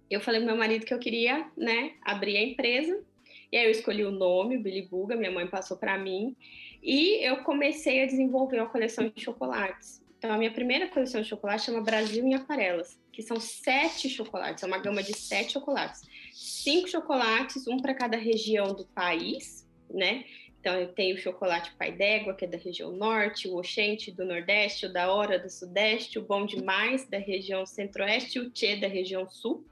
Eu 0.08 0.20
falei 0.20 0.40
pro 0.40 0.48
meu 0.48 0.56
marido 0.56 0.86
que 0.86 0.94
eu 0.94 0.98
queria, 0.98 1.50
né, 1.56 1.94
abrir 2.02 2.36
a 2.36 2.42
empresa, 2.42 3.02
e 3.52 3.56
aí 3.56 3.64
eu 3.64 3.70
escolhi 3.70 4.04
o 4.04 4.10
nome, 4.10 4.58
Billy 4.58 4.82
Buga, 4.82 5.16
minha 5.16 5.30
mãe 5.30 5.46
passou 5.46 5.76
para 5.76 5.98
mim, 5.98 6.36
e 6.82 7.24
eu 7.26 7.38
comecei 7.38 8.02
a 8.02 8.06
desenvolver 8.06 8.58
uma 8.58 8.68
coleção 8.68 9.08
de 9.08 9.22
chocolates. 9.22 10.00
Então, 10.18 10.32
a 10.32 10.36
minha 10.36 10.50
primeira 10.50 10.86
coleção 10.88 11.22
de 11.22 11.28
chocolate 11.28 11.64
chama 11.64 11.80
Brasil 11.80 12.24
em 12.26 12.34
Aquarelas, 12.34 13.00
que 13.10 13.22
são 13.22 13.40
sete 13.40 14.08
chocolates, 14.08 14.62
é 14.62 14.66
uma 14.66 14.78
gama 14.78 15.02
de 15.02 15.16
sete 15.16 15.54
chocolates. 15.54 16.02
Cinco 16.32 16.88
chocolates, 16.88 17.66
um 17.66 17.78
para 17.78 17.94
cada 17.94 18.18
região 18.18 18.74
do 18.74 18.84
país, 18.84 19.66
né? 19.88 20.24
Então, 20.60 20.78
eu 20.78 20.88
tenho 20.88 21.16
o 21.16 21.18
chocolate 21.18 21.72
Pai 21.78 21.90
d'Égua, 21.90 22.34
que 22.34 22.44
é 22.44 22.48
da 22.48 22.58
região 22.58 22.92
norte, 22.92 23.48
o 23.48 23.56
Oxente 23.56 24.12
do 24.12 24.26
nordeste, 24.26 24.84
o 24.84 24.92
da 24.92 25.10
Hora 25.10 25.38
do 25.38 25.48
sudeste, 25.48 26.18
o 26.18 26.22
Bom 26.22 26.44
Demais 26.44 27.08
da 27.08 27.16
região 27.16 27.64
centro-oeste 27.64 28.36
e 28.36 28.42
o 28.42 28.50
Tchê 28.50 28.76
da 28.76 28.86
região 28.86 29.26
sul. 29.26 29.64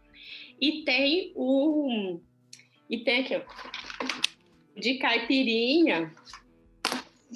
E 0.58 0.82
tem 0.84 1.30
o... 1.36 2.18
E 2.88 2.98
tem 3.04 3.20
aqui, 3.20 3.36
ó, 3.36 3.42
de 4.74 4.94
caipirinha, 4.98 6.12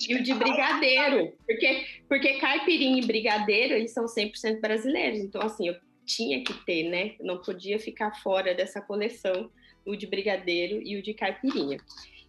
e 0.08 0.14
o 0.14 0.22
de 0.22 0.32
brigadeiro, 0.34 1.32
porque, 1.46 1.86
porque 2.08 2.38
caipirinha 2.38 3.02
e 3.02 3.06
brigadeiro, 3.06 3.74
eles 3.74 3.92
são 3.92 4.06
100% 4.06 4.60
brasileiros. 4.60 5.18
Então, 5.20 5.42
assim, 5.42 5.68
eu 5.68 5.76
tinha 6.06 6.42
que 6.42 6.54
ter, 6.64 6.84
né? 6.84 7.14
Eu 7.18 7.26
não 7.26 7.38
podia 7.38 7.78
ficar 7.78 8.12
fora 8.22 8.54
dessa 8.54 8.80
coleção, 8.80 9.50
o 9.84 9.94
de 9.94 10.06
brigadeiro 10.06 10.80
e 10.82 10.96
o 10.96 11.02
de 11.02 11.12
caipirinha. 11.12 11.78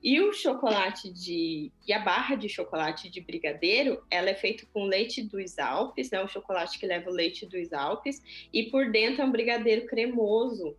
E 0.04 0.20
o 0.20 0.34
chocolate 0.34 1.10
de. 1.14 1.72
E 1.88 1.94
a 1.94 2.00
barra 2.00 2.36
de 2.36 2.50
chocolate 2.50 3.10
de 3.10 3.22
brigadeiro, 3.22 4.04
ela 4.12 4.30
é 4.30 4.36
feita 4.36 4.68
com 4.74 4.84
leite 4.84 5.24
dos 5.24 5.58
Alpes, 5.58 6.12
né? 6.12 6.22
O 6.22 6.28
chocolate 6.28 6.78
que 6.78 6.86
leva 6.86 7.10
o 7.10 7.14
leite 7.14 7.46
dos 7.46 7.72
Alpes, 7.72 8.22
e 8.54 8.64
por 8.64 8.92
dentro 8.92 9.22
é 9.22 9.26
um 9.26 9.32
brigadeiro 9.32 9.86
cremoso, 9.86 10.76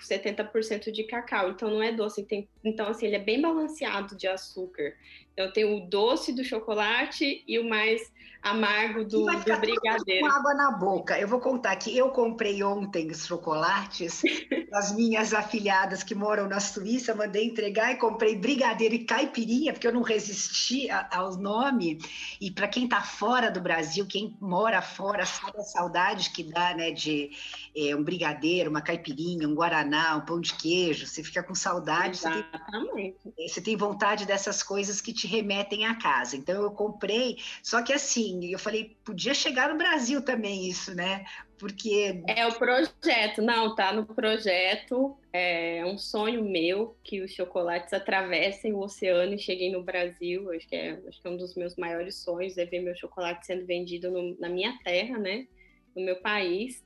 70% 0.00 0.90
de 0.90 1.04
cacau, 1.04 1.50
então 1.50 1.70
não 1.70 1.82
é 1.82 1.92
doce. 1.92 2.24
Tem, 2.24 2.48
então, 2.64 2.88
assim, 2.88 3.06
ele 3.06 3.16
é 3.16 3.20
bem 3.20 3.40
balanceado 3.40 4.16
de 4.16 4.26
açúcar. 4.26 4.94
Então, 5.32 5.52
tem 5.52 5.64
o 5.64 5.86
doce 5.88 6.32
do 6.32 6.42
chocolate 6.42 7.44
e 7.46 7.58
o 7.58 7.68
mais 7.68 8.02
amargo 8.42 9.04
do, 9.04 9.26
do 9.26 9.56
brigadeiro. 9.58 10.26
Com 10.26 10.32
água 10.32 10.54
na 10.54 10.70
boca. 10.72 11.18
Eu 11.18 11.26
vou 11.26 11.40
contar 11.40 11.74
que 11.76 11.96
eu 11.96 12.10
comprei 12.10 12.62
ontem 12.62 13.10
os 13.10 13.26
chocolates 13.26 14.22
das 14.70 14.94
minhas 14.94 15.34
afilhadas 15.34 16.02
que 16.02 16.14
moram 16.14 16.48
na 16.48 16.60
Suíça, 16.60 17.14
mandei 17.14 17.44
entregar 17.44 17.92
e 17.92 17.96
comprei 17.96 18.36
brigadeiro 18.36 18.94
e 18.94 19.04
caipirinha, 19.04 19.72
porque 19.72 19.86
eu 19.86 19.92
não 19.92 20.02
resisti 20.02 20.90
a, 20.90 21.08
ao 21.12 21.36
nome. 21.36 21.98
E 22.40 22.50
para 22.50 22.68
quem 22.68 22.84
está 22.84 23.00
fora 23.00 23.50
do 23.50 23.60
Brasil, 23.60 24.06
quem 24.06 24.36
mora 24.40 24.80
fora, 24.80 25.26
sabe 25.26 25.58
a 25.58 25.62
saudade 25.62 26.30
que 26.30 26.44
dá, 26.44 26.74
né, 26.74 26.90
de 26.90 27.30
é, 27.76 27.94
um 27.94 28.02
brigadeiro, 28.02 28.70
uma 28.70 28.80
caipirinha, 28.80 29.48
um 29.48 29.54
guaraná, 29.54 30.16
um 30.16 30.24
pão 30.24 30.40
de 30.40 30.54
queijo. 30.54 31.06
Você 31.06 31.22
fica 31.22 31.42
com 31.42 31.54
saudade. 31.54 32.18
Exatamente. 32.18 32.48
Você 32.48 32.52
tem, 32.52 32.57
você 33.36 33.60
tem 33.60 33.76
vontade 33.76 34.26
dessas 34.26 34.62
coisas 34.62 35.00
que 35.00 35.12
te 35.12 35.26
remetem 35.26 35.86
à 35.86 35.94
casa. 35.94 36.36
Então 36.36 36.62
eu 36.62 36.70
comprei, 36.70 37.38
só 37.62 37.82
que 37.82 37.92
assim, 37.92 38.52
eu 38.52 38.58
falei, 38.58 38.96
podia 39.04 39.34
chegar 39.34 39.68
no 39.68 39.78
Brasil 39.78 40.22
também 40.22 40.68
isso, 40.68 40.94
né? 40.94 41.24
Porque 41.58 42.22
é 42.28 42.46
o 42.46 42.54
projeto, 42.54 43.42
não, 43.42 43.74
tá 43.74 43.92
no 43.92 44.06
projeto. 44.06 45.18
É 45.32 45.84
um 45.84 45.98
sonho 45.98 46.44
meu 46.44 46.96
que 47.02 47.20
os 47.20 47.32
chocolates 47.32 47.92
atravessem 47.92 48.72
o 48.72 48.78
oceano 48.78 49.34
e 49.34 49.38
cheguem 49.38 49.72
no 49.72 49.82
Brasil. 49.82 50.50
Acho 50.52 50.68
que 50.68 50.76
é, 50.76 51.00
acho 51.08 51.20
que 51.20 51.26
é 51.26 51.30
um 51.30 51.36
dos 51.36 51.56
meus 51.56 51.74
maiores 51.76 52.22
sonhos 52.22 52.56
é 52.56 52.64
ver 52.64 52.80
meu 52.80 52.96
chocolate 52.96 53.44
sendo 53.44 53.66
vendido 53.66 54.10
no, 54.10 54.38
na 54.38 54.48
minha 54.48 54.78
terra, 54.84 55.18
né? 55.18 55.46
No 55.96 56.04
meu 56.04 56.20
país. 56.20 56.84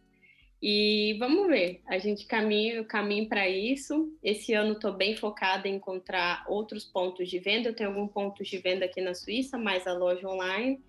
E 0.62 1.16
vamos 1.18 1.48
ver, 1.48 1.80
a 1.88 1.98
gente 1.98 2.24
caminha, 2.24 2.84
caminho 2.84 3.28
para 3.28 3.48
isso. 3.48 4.16
Esse 4.22 4.54
ano 4.54 4.74
estou 4.74 4.92
bem 4.92 5.16
focada 5.16 5.66
em 5.66 5.74
encontrar 5.74 6.44
outros 6.46 6.84
pontos 6.84 7.28
de 7.28 7.40
venda. 7.40 7.68
Eu 7.68 7.74
tenho 7.74 7.90
algum 7.90 8.06
ponto 8.06 8.44
de 8.44 8.58
venda 8.58 8.84
aqui 8.84 9.00
na 9.00 9.12
Suíça, 9.12 9.58
mais 9.58 9.88
a 9.88 9.92
loja 9.92 10.28
online. 10.28 10.80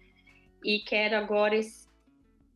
E 0.64 0.78
quero 0.82 1.16
agora, 1.16 1.60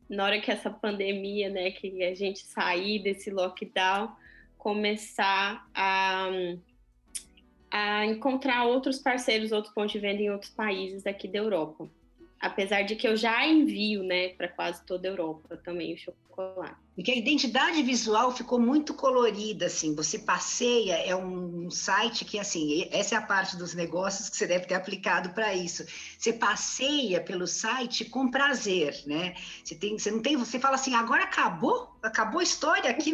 na 0.07 0.25
hora 0.25 0.39
que 0.39 0.51
essa 0.51 0.69
pandemia, 0.69 1.49
né, 1.49 1.71
que 1.71 2.03
a 2.03 2.13
gente 2.13 2.45
sair 2.45 2.99
desse 2.99 3.31
lockdown, 3.31 4.15
começar 4.55 5.67
a, 5.73 6.29
a 7.71 8.05
encontrar 8.05 8.65
outros 8.65 8.99
parceiros, 8.99 9.51
outros 9.51 9.73
pontos 9.73 9.93
de 9.93 9.99
venda 9.99 10.21
em 10.21 10.29
outros 10.29 10.51
países 10.51 11.07
aqui 11.07 11.27
da 11.27 11.39
Europa. 11.39 11.89
Apesar 12.39 12.83
de 12.83 12.95
que 12.95 13.07
eu 13.07 13.17
já 13.17 13.43
envio, 13.47 14.03
né, 14.03 14.29
para 14.29 14.47
quase 14.47 14.85
toda 14.85 15.07
a 15.07 15.11
Europa 15.11 15.57
também 15.57 15.95
o 15.95 15.97
chocolate. 15.97 16.86
Porque 16.97 17.11
a 17.11 17.15
identidade 17.15 17.83
visual 17.83 18.35
ficou 18.35 18.59
muito 18.59 18.91
colorida, 18.91 19.67
assim. 19.67 19.93
Você 19.93 20.17
passeia, 20.17 20.95
é 20.95 21.15
um 21.15 21.69
site 21.69 22.25
que, 22.25 22.39
assim, 22.39 22.89
essa 22.91 23.13
é 23.13 23.17
a 23.19 23.21
parte 23.21 23.55
dos 23.55 23.75
negócios 23.75 24.29
que 24.29 24.35
você 24.35 24.47
deve 24.47 24.65
ter 24.65 24.73
aplicado 24.73 25.29
para 25.29 25.53
isso. 25.53 25.85
Você 26.17 26.33
passeia 26.33 27.21
pelo 27.21 27.45
site 27.45 28.03
com 28.03 28.31
prazer, 28.31 28.99
né? 29.05 29.35
Você, 29.63 29.75
tem, 29.75 29.95
você 29.95 30.09
não 30.09 30.23
tem, 30.23 30.35
você 30.35 30.57
fala 30.57 30.73
assim, 30.73 30.95
agora 30.95 31.25
acabou? 31.25 31.95
Acabou 32.01 32.39
a 32.39 32.43
história 32.43 32.89
aqui? 32.89 33.11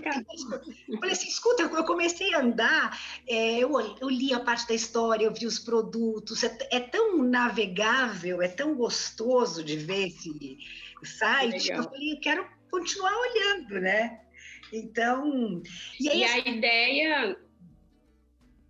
Eu 0.87 0.97
falei 0.99 1.11
assim, 1.11 1.27
escuta, 1.27 1.63
eu 1.63 1.83
comecei 1.83 2.33
a 2.33 2.39
andar, 2.39 2.97
é, 3.27 3.57
eu, 3.57 3.77
eu 3.99 4.09
li 4.09 4.33
a 4.33 4.39
parte 4.39 4.65
da 4.65 4.73
história, 4.73 5.25
eu 5.25 5.33
vi 5.33 5.45
os 5.45 5.59
produtos, 5.59 6.41
é, 6.41 6.57
é 6.71 6.79
tão 6.79 7.21
navegável, 7.21 8.41
é 8.41 8.47
tão 8.47 8.75
gostoso 8.75 9.61
de 9.61 9.75
ver 9.75 10.07
esse 10.07 10.57
site. 11.03 11.69
Eu 11.69 11.83
falei, 11.83 12.13
eu 12.13 12.19
quero 12.21 12.62
continuar 12.73 13.13
olhando, 13.15 13.79
né? 13.81 14.19
Então, 14.73 15.61
e, 15.99 16.09
aí, 16.09 16.19
e 16.19 16.23
a 16.23 16.37
ideia 16.39 17.37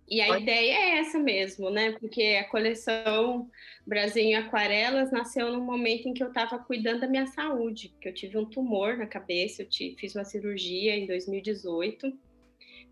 e 0.06 0.20
a 0.20 0.26
Pode? 0.26 0.42
ideia 0.42 0.72
é 0.74 0.98
essa 0.98 1.18
mesmo, 1.18 1.70
né? 1.70 1.92
Porque 1.92 2.38
a 2.38 2.44
coleção 2.44 3.48
Brasil 3.86 4.22
em 4.22 4.34
Aquarelas 4.34 5.10
nasceu 5.10 5.50
num 5.50 5.64
momento 5.64 6.06
em 6.06 6.12
que 6.12 6.22
eu 6.22 6.28
estava 6.28 6.58
cuidando 6.58 7.00
da 7.00 7.08
minha 7.08 7.26
saúde, 7.26 7.94
que 7.98 8.06
eu 8.06 8.12
tive 8.12 8.36
um 8.36 8.44
tumor 8.44 8.98
na 8.98 9.06
cabeça, 9.06 9.62
eu 9.62 9.68
te, 9.68 9.96
fiz 9.98 10.14
uma 10.14 10.24
cirurgia 10.24 10.94
em 10.94 11.06
2018. 11.06 12.12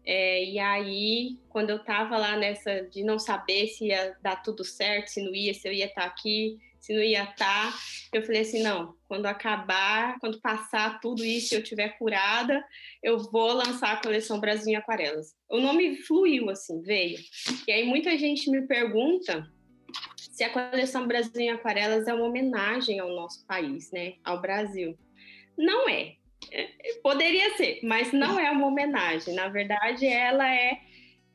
É, 0.07 0.43
e 0.43 0.59
aí, 0.59 1.39
quando 1.51 1.69
eu 1.69 1.77
estava 1.77 2.17
lá 2.17 2.35
nessa 2.39 2.81
de 2.81 3.05
não 3.05 3.19
saber 3.19 3.67
se 3.67 3.89
ia 3.89 4.17
dar 4.23 4.37
tudo 4.37 4.65
certo, 4.65 5.09
se 5.09 5.23
não 5.23 5.35
ia, 5.35 5.53
se 5.53 5.69
eu 5.69 5.73
ia 5.73 5.85
estar 5.85 6.01
tá 6.01 6.07
aqui, 6.07 6.59
se 6.83 6.93
não 6.93 7.01
ia 7.01 7.23
estar. 7.23 7.73
Tá. 7.73 7.79
Eu 8.13 8.23
falei 8.23 8.43
assim: 8.43 8.63
não, 8.63 8.95
quando 9.07 9.27
acabar, 9.27 10.19
quando 10.19 10.41
passar 10.41 11.01
tudo 11.01 11.25
isso 11.25 11.55
eu 11.55 11.63
tiver 11.63 11.97
curada, 11.97 12.63
eu 13.03 13.19
vou 13.31 13.53
lançar 13.53 13.93
a 13.93 14.03
coleção 14.03 14.41
Brasil 14.41 14.73
em 14.73 14.77
Aquarelas. 14.77 15.35
O 15.49 15.61
nome 15.61 15.97
fluiu, 16.03 16.51
assim, 16.51 16.83
veio. 16.83 17.19
E 17.67 17.73
aí 17.73 17.85
muita 17.85 18.19
gente 18.19 18.51
me 18.51 18.67
pergunta 18.67 19.49
se 20.17 20.43
a 20.43 20.51
coleção 20.51 21.07
Brasil 21.07 21.41
em 21.41 21.51
Aquarelas 21.51 22.09
é 22.09 22.15
uma 22.15 22.27
homenagem 22.27 22.99
ao 22.99 23.15
nosso 23.15 23.47
país, 23.47 23.93
né, 23.93 24.15
ao 24.25 24.41
Brasil. 24.41 24.99
Não 25.57 25.89
é. 25.89 26.17
é 26.51 26.69
poderia 27.01 27.57
ser, 27.57 27.79
mas 27.85 28.13
não 28.13 28.41
é 28.41 28.51
uma 28.51 28.67
homenagem. 28.67 29.35
Na 29.35 29.49
verdade, 29.49 30.07
ela 30.07 30.53
é 30.53 30.81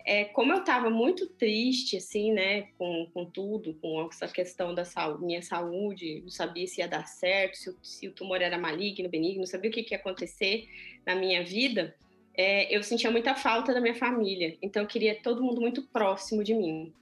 é, 0.07 0.23
como 0.23 0.53
eu 0.53 0.59
estava 0.59 0.89
muito 0.89 1.27
triste, 1.27 1.97
assim, 1.97 2.31
né, 2.31 2.69
com, 2.77 3.09
com 3.13 3.25
tudo, 3.25 3.73
com 3.81 4.07
essa 4.09 4.25
questão 4.25 4.73
da 4.73 4.85
saúde, 4.85 5.25
minha 5.25 5.41
saúde, 5.41 6.21
não 6.21 6.29
sabia 6.29 6.65
se 6.65 6.79
ia 6.79 6.87
dar 6.87 7.05
certo, 7.05 7.57
se, 7.57 7.75
se 7.83 8.07
o 8.07 8.13
tumor 8.13 8.41
era 8.41 8.57
maligno, 8.57 9.09
benigno, 9.09 9.39
não 9.39 9.45
sabia 9.45 9.69
o 9.69 9.73
que, 9.73 9.83
que 9.83 9.93
ia 9.93 9.97
acontecer 9.97 10.69
na 11.05 11.13
minha 11.13 11.43
vida, 11.43 11.93
é, 12.33 12.73
eu 12.73 12.81
sentia 12.83 13.11
muita 13.11 13.35
falta 13.35 13.73
da 13.73 13.81
minha 13.81 13.95
família, 13.95 14.57
então 14.61 14.81
eu 14.81 14.87
queria 14.87 15.13
todo 15.13 15.43
mundo 15.43 15.59
muito 15.59 15.83
próximo 15.83 16.41
de 16.41 16.53
mim. 16.53 16.93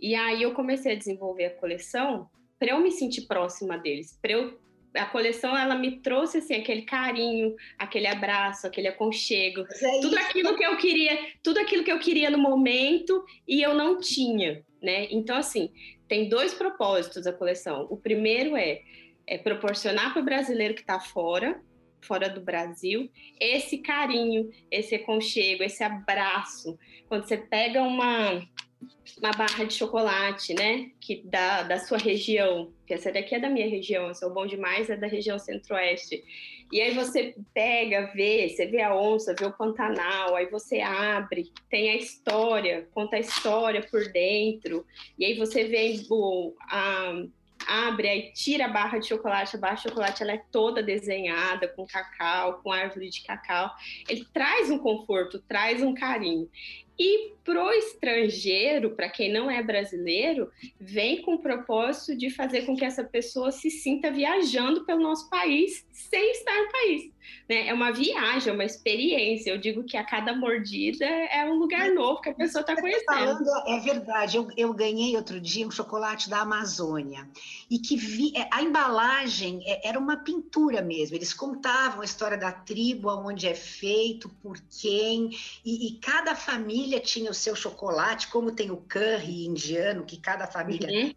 E 0.00 0.14
aí 0.14 0.42
eu 0.42 0.54
comecei 0.54 0.92
a 0.92 0.98
desenvolver 0.98 1.44
a 1.44 1.50
coleção 1.50 2.30
para 2.58 2.70
eu 2.70 2.80
me 2.80 2.90
sentir 2.90 3.26
próxima 3.26 3.76
deles, 3.76 4.18
para 4.22 4.32
eu 4.32 4.58
a 4.94 5.06
coleção 5.06 5.56
ela 5.56 5.74
me 5.74 6.00
trouxe 6.00 6.38
assim 6.38 6.54
aquele 6.54 6.82
carinho, 6.82 7.54
aquele 7.78 8.06
abraço, 8.06 8.66
aquele 8.66 8.88
aconchego, 8.88 9.62
é 9.62 10.00
tudo 10.00 10.16
isso. 10.16 10.26
aquilo 10.26 10.56
que 10.56 10.64
eu 10.64 10.76
queria, 10.76 11.18
tudo 11.42 11.58
aquilo 11.58 11.84
que 11.84 11.92
eu 11.92 11.98
queria 11.98 12.30
no 12.30 12.38
momento 12.38 13.24
e 13.46 13.62
eu 13.62 13.74
não 13.74 13.98
tinha, 13.98 14.62
né? 14.82 15.08
Então 15.10 15.36
assim, 15.36 15.70
tem 16.06 16.28
dois 16.28 16.54
propósitos 16.54 17.26
a 17.26 17.32
coleção. 17.32 17.86
O 17.90 17.96
primeiro 17.96 18.56
é, 18.56 18.82
é 19.26 19.38
proporcionar 19.38 20.12
para 20.12 20.22
o 20.22 20.24
brasileiro 20.24 20.74
que 20.74 20.82
está 20.82 21.00
fora, 21.00 21.60
fora 22.00 22.28
do 22.28 22.40
Brasil, 22.40 23.10
esse 23.40 23.78
carinho, 23.78 24.50
esse 24.70 24.94
aconchego, 24.94 25.62
esse 25.62 25.82
abraço. 25.82 26.78
Quando 27.08 27.26
você 27.26 27.36
pega 27.36 27.82
uma 27.82 28.46
uma 29.18 29.30
barra 29.32 29.64
de 29.64 29.74
chocolate, 29.74 30.54
né? 30.54 30.90
Que 31.00 31.22
da, 31.24 31.62
da 31.62 31.78
sua 31.78 31.98
região, 31.98 32.72
que 32.86 32.94
essa 32.94 33.12
daqui 33.12 33.34
é 33.34 33.40
da 33.40 33.48
minha 33.48 33.68
região, 33.68 34.08
eu 34.08 34.14
sou 34.14 34.32
bom 34.32 34.46
demais, 34.46 34.90
é 34.90 34.96
da 34.96 35.06
região 35.06 35.38
centro-oeste. 35.38 36.22
E 36.72 36.80
aí 36.80 36.94
você 36.94 37.34
pega, 37.52 38.10
vê, 38.14 38.48
você 38.48 38.66
vê 38.66 38.80
a 38.80 38.96
onça, 38.96 39.34
vê 39.38 39.44
o 39.44 39.52
Pantanal, 39.52 40.34
aí 40.34 40.46
você 40.46 40.80
abre, 40.80 41.52
tem 41.70 41.90
a 41.90 41.96
história, 41.96 42.88
conta 42.92 43.16
a 43.16 43.20
história 43.20 43.80
por 43.88 44.10
dentro, 44.10 44.84
e 45.18 45.24
aí 45.24 45.34
você 45.34 45.64
vê 45.64 46.04
o, 46.10 46.54
a, 46.62 47.22
abre, 47.66 48.08
aí 48.08 48.32
tira 48.32 48.66
a 48.66 48.68
barra 48.68 48.98
de 48.98 49.08
chocolate, 49.08 49.56
a 49.56 49.58
barra 49.58 49.74
de 49.74 49.82
chocolate 49.82 50.22
ela 50.22 50.32
é 50.32 50.42
toda 50.50 50.82
desenhada 50.82 51.68
com 51.68 51.86
cacau, 51.86 52.60
com 52.62 52.72
árvore 52.72 53.08
de 53.08 53.22
cacau. 53.22 53.70
Ele 54.08 54.26
traz 54.32 54.70
um 54.70 54.78
conforto, 54.78 55.38
traz 55.40 55.82
um 55.82 55.94
carinho. 55.94 56.48
E 56.98 57.34
pro 57.44 57.70
estrangeiro, 57.72 58.90
para 58.90 59.08
quem 59.08 59.32
não 59.32 59.50
é 59.50 59.62
brasileiro, 59.62 60.50
vem 60.80 61.22
com 61.22 61.34
o 61.34 61.38
propósito 61.38 62.16
de 62.16 62.30
fazer 62.30 62.62
com 62.62 62.76
que 62.76 62.84
essa 62.84 63.04
pessoa 63.04 63.50
se 63.50 63.70
sinta 63.70 64.10
viajando 64.10 64.84
pelo 64.84 65.02
nosso 65.02 65.28
país 65.28 65.84
sem 65.92 66.30
estar 66.32 66.56
no 66.56 66.72
país. 66.72 67.14
Né? 67.48 67.68
É 67.68 67.74
uma 67.74 67.92
viagem, 67.92 68.50
é 68.50 68.52
uma 68.54 68.64
experiência. 68.64 69.50
Eu 69.50 69.58
digo 69.58 69.84
que 69.84 69.96
a 69.96 70.04
cada 70.04 70.34
mordida 70.34 71.04
é 71.04 71.44
um 71.44 71.54
lugar 71.54 71.90
novo 71.90 72.20
que 72.20 72.30
a 72.30 72.34
pessoa 72.34 72.60
está 72.62 72.74
conhecendo. 72.74 73.04
Falando, 73.04 73.68
é 73.68 73.80
verdade. 73.80 74.36
Eu, 74.36 74.48
eu, 74.56 74.72
ganhei 74.72 75.16
outro 75.16 75.40
dia 75.40 75.66
um 75.66 75.70
chocolate 75.70 76.30
da 76.30 76.40
Amazônia 76.40 77.28
e 77.70 77.78
que 77.78 77.96
vi, 77.96 78.32
é, 78.36 78.48
a 78.50 78.62
embalagem 78.62 79.62
é, 79.66 79.88
era 79.88 79.98
uma 79.98 80.16
pintura 80.16 80.80
mesmo. 80.80 81.16
Eles 81.16 81.34
contavam 81.34 82.00
a 82.00 82.04
história 82.04 82.36
da 82.36 82.52
tribo, 82.52 83.10
aonde 83.10 83.46
é 83.46 83.54
feito, 83.54 84.28
por 84.42 84.58
quem, 84.80 85.30
e, 85.64 85.88
e 85.88 85.98
cada 85.98 86.34
família 86.34 86.83
tinha 87.00 87.30
o 87.30 87.34
seu 87.34 87.54
chocolate, 87.54 88.28
como 88.28 88.52
tem 88.52 88.70
o 88.70 88.76
curry 88.76 89.46
indiano, 89.46 90.04
que 90.04 90.16
cada 90.18 90.46
família 90.46 90.88
uhum. 90.88 91.12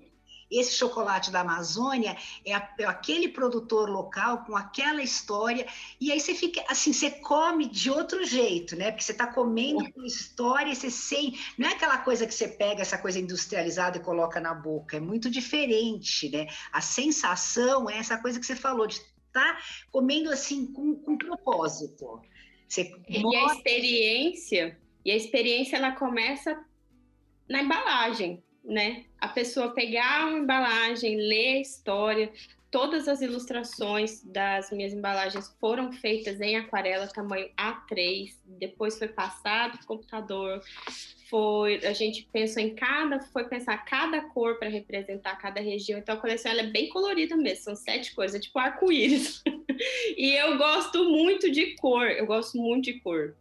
Esse 0.50 0.76
chocolate 0.76 1.30
da 1.30 1.42
Amazônia 1.42 2.16
é, 2.46 2.52
é, 2.52 2.86
aquele 2.86 3.28
produtor 3.28 3.90
local 3.90 4.46
com 4.46 4.56
aquela 4.56 5.04
história, 5.04 5.68
e 6.00 6.10
aí 6.10 6.22
você 6.22 6.34
fica 6.34 6.64
assim, 6.70 6.94
você 6.94 7.12
come 7.12 7.68
de 7.68 7.92
outro 7.92 8.26
jeito, 8.26 8.76
né? 8.76 8.92
Porque 8.92 9.04
você 9.04 9.12
está 9.12 9.28
comendo 9.28 9.92
com 9.92 10.04
história, 10.04 10.74
você 10.74 10.90
sem. 10.90 11.38
Não 11.58 11.68
é 11.68 11.74
aquela 11.74 11.98
coisa 11.98 12.26
que 12.26 12.34
você 12.34 12.48
pega 12.48 12.82
essa 12.82 12.98
coisa 12.98 13.20
industrializada 13.20 13.98
e 13.98 14.02
coloca 14.02 14.40
na 14.40 14.54
boca, 14.54 14.96
é 14.96 15.02
muito 15.02 15.30
diferente, 15.30 16.30
né? 16.30 16.48
A 16.72 16.80
sensação 16.80 17.90
é 17.90 17.98
essa 17.98 18.18
coisa 18.18 18.40
que 18.40 18.46
você 18.46 18.56
falou, 18.56 18.88
de 18.88 18.96
estar 18.96 19.54
tá 19.56 19.62
comendo 19.92 20.32
assim 20.32 20.66
com, 20.68 20.96
com 20.96 21.18
propósito. 21.18 22.22
Você 22.68 22.94
e 23.10 23.36
a 23.36 23.54
experiência, 23.54 24.78
e 25.08 25.12
a 25.12 25.16
experiência 25.16 25.78
ela 25.78 25.94
começa 25.94 26.64
na 27.50 27.64
embalagem 27.64 28.44
né? 28.68 29.06
A 29.18 29.30
pessoa 29.30 29.74
pegar 29.74 30.28
uma 30.28 30.40
embalagem, 30.40 31.16
ler 31.16 31.56
a 31.56 31.62
história, 31.62 32.32
todas 32.70 33.08
as 33.08 33.22
ilustrações 33.22 34.22
das 34.26 34.70
minhas 34.72 34.94
embalagens 34.94 35.56
foram 35.58 35.94
feitas 35.94 36.42
em 36.42 36.58
aquarela 36.58 37.08
tamanho 37.08 37.50
A3, 37.58 38.36
depois 38.60 38.98
foi 38.98 39.08
passado 39.08 39.78
para 39.78 39.88
computador, 39.88 40.62
foi 41.30 41.78
a 41.86 41.94
gente 41.94 42.28
pensou 42.32 42.62
em 42.62 42.76
cada, 42.76 43.22
foi 43.22 43.46
pensar 43.46 43.78
cada 43.86 44.20
cor 44.20 44.60
para 44.60 44.68
representar 44.68 45.38
cada 45.38 45.62
região. 45.62 45.98
Então 45.98 46.16
a 46.16 46.20
coleção 46.20 46.52
é 46.52 46.64
bem 46.64 46.90
colorida 46.90 47.38
mesmo, 47.38 47.64
são 47.64 47.76
sete 47.76 48.14
cores, 48.14 48.36
é 48.36 48.40
tipo 48.40 48.60
arco-íris. 48.60 49.42
e 50.18 50.32
eu 50.36 50.58
gosto 50.58 51.06
muito 51.06 51.50
de 51.50 51.74
cor, 51.78 52.08
eu 52.08 52.26
gosto 52.26 52.58
muito 52.58 52.84
de 52.86 53.00
cor. 53.00 53.34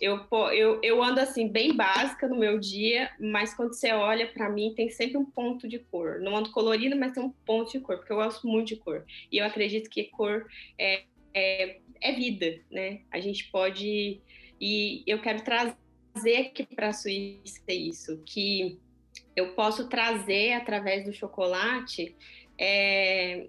Eu, 0.00 0.26
eu, 0.52 0.80
eu 0.82 1.02
ando 1.02 1.20
assim, 1.20 1.48
bem 1.48 1.74
básica 1.74 2.28
no 2.28 2.38
meu 2.38 2.58
dia, 2.58 3.10
mas 3.18 3.54
quando 3.54 3.74
você 3.74 3.92
olha 3.92 4.26
para 4.26 4.48
mim, 4.48 4.72
tem 4.74 4.88
sempre 4.90 5.16
um 5.16 5.24
ponto 5.24 5.68
de 5.68 5.78
cor. 5.78 6.20
Não 6.20 6.36
ando 6.36 6.50
colorida, 6.50 6.94
mas 6.94 7.12
tem 7.12 7.22
um 7.22 7.30
ponto 7.30 7.72
de 7.72 7.80
cor, 7.80 7.98
porque 7.98 8.12
eu 8.12 8.16
gosto 8.16 8.46
muito 8.46 8.68
de 8.68 8.76
cor. 8.76 9.04
E 9.30 9.38
eu 9.38 9.44
acredito 9.44 9.90
que 9.90 10.04
cor 10.04 10.46
é, 10.78 11.02
é, 11.34 11.80
é 12.00 12.12
vida, 12.12 12.60
né? 12.70 13.00
A 13.10 13.20
gente 13.20 13.50
pode. 13.50 14.20
E 14.60 15.02
eu 15.06 15.20
quero 15.20 15.42
trazer 15.42 16.36
aqui 16.36 16.64
para 16.64 16.88
a 16.88 16.92
Suíça 16.92 17.62
isso, 17.68 18.22
que 18.24 18.78
eu 19.34 19.54
posso 19.54 19.88
trazer 19.88 20.52
através 20.52 21.04
do 21.04 21.12
chocolate. 21.12 22.14
É, 22.56 23.48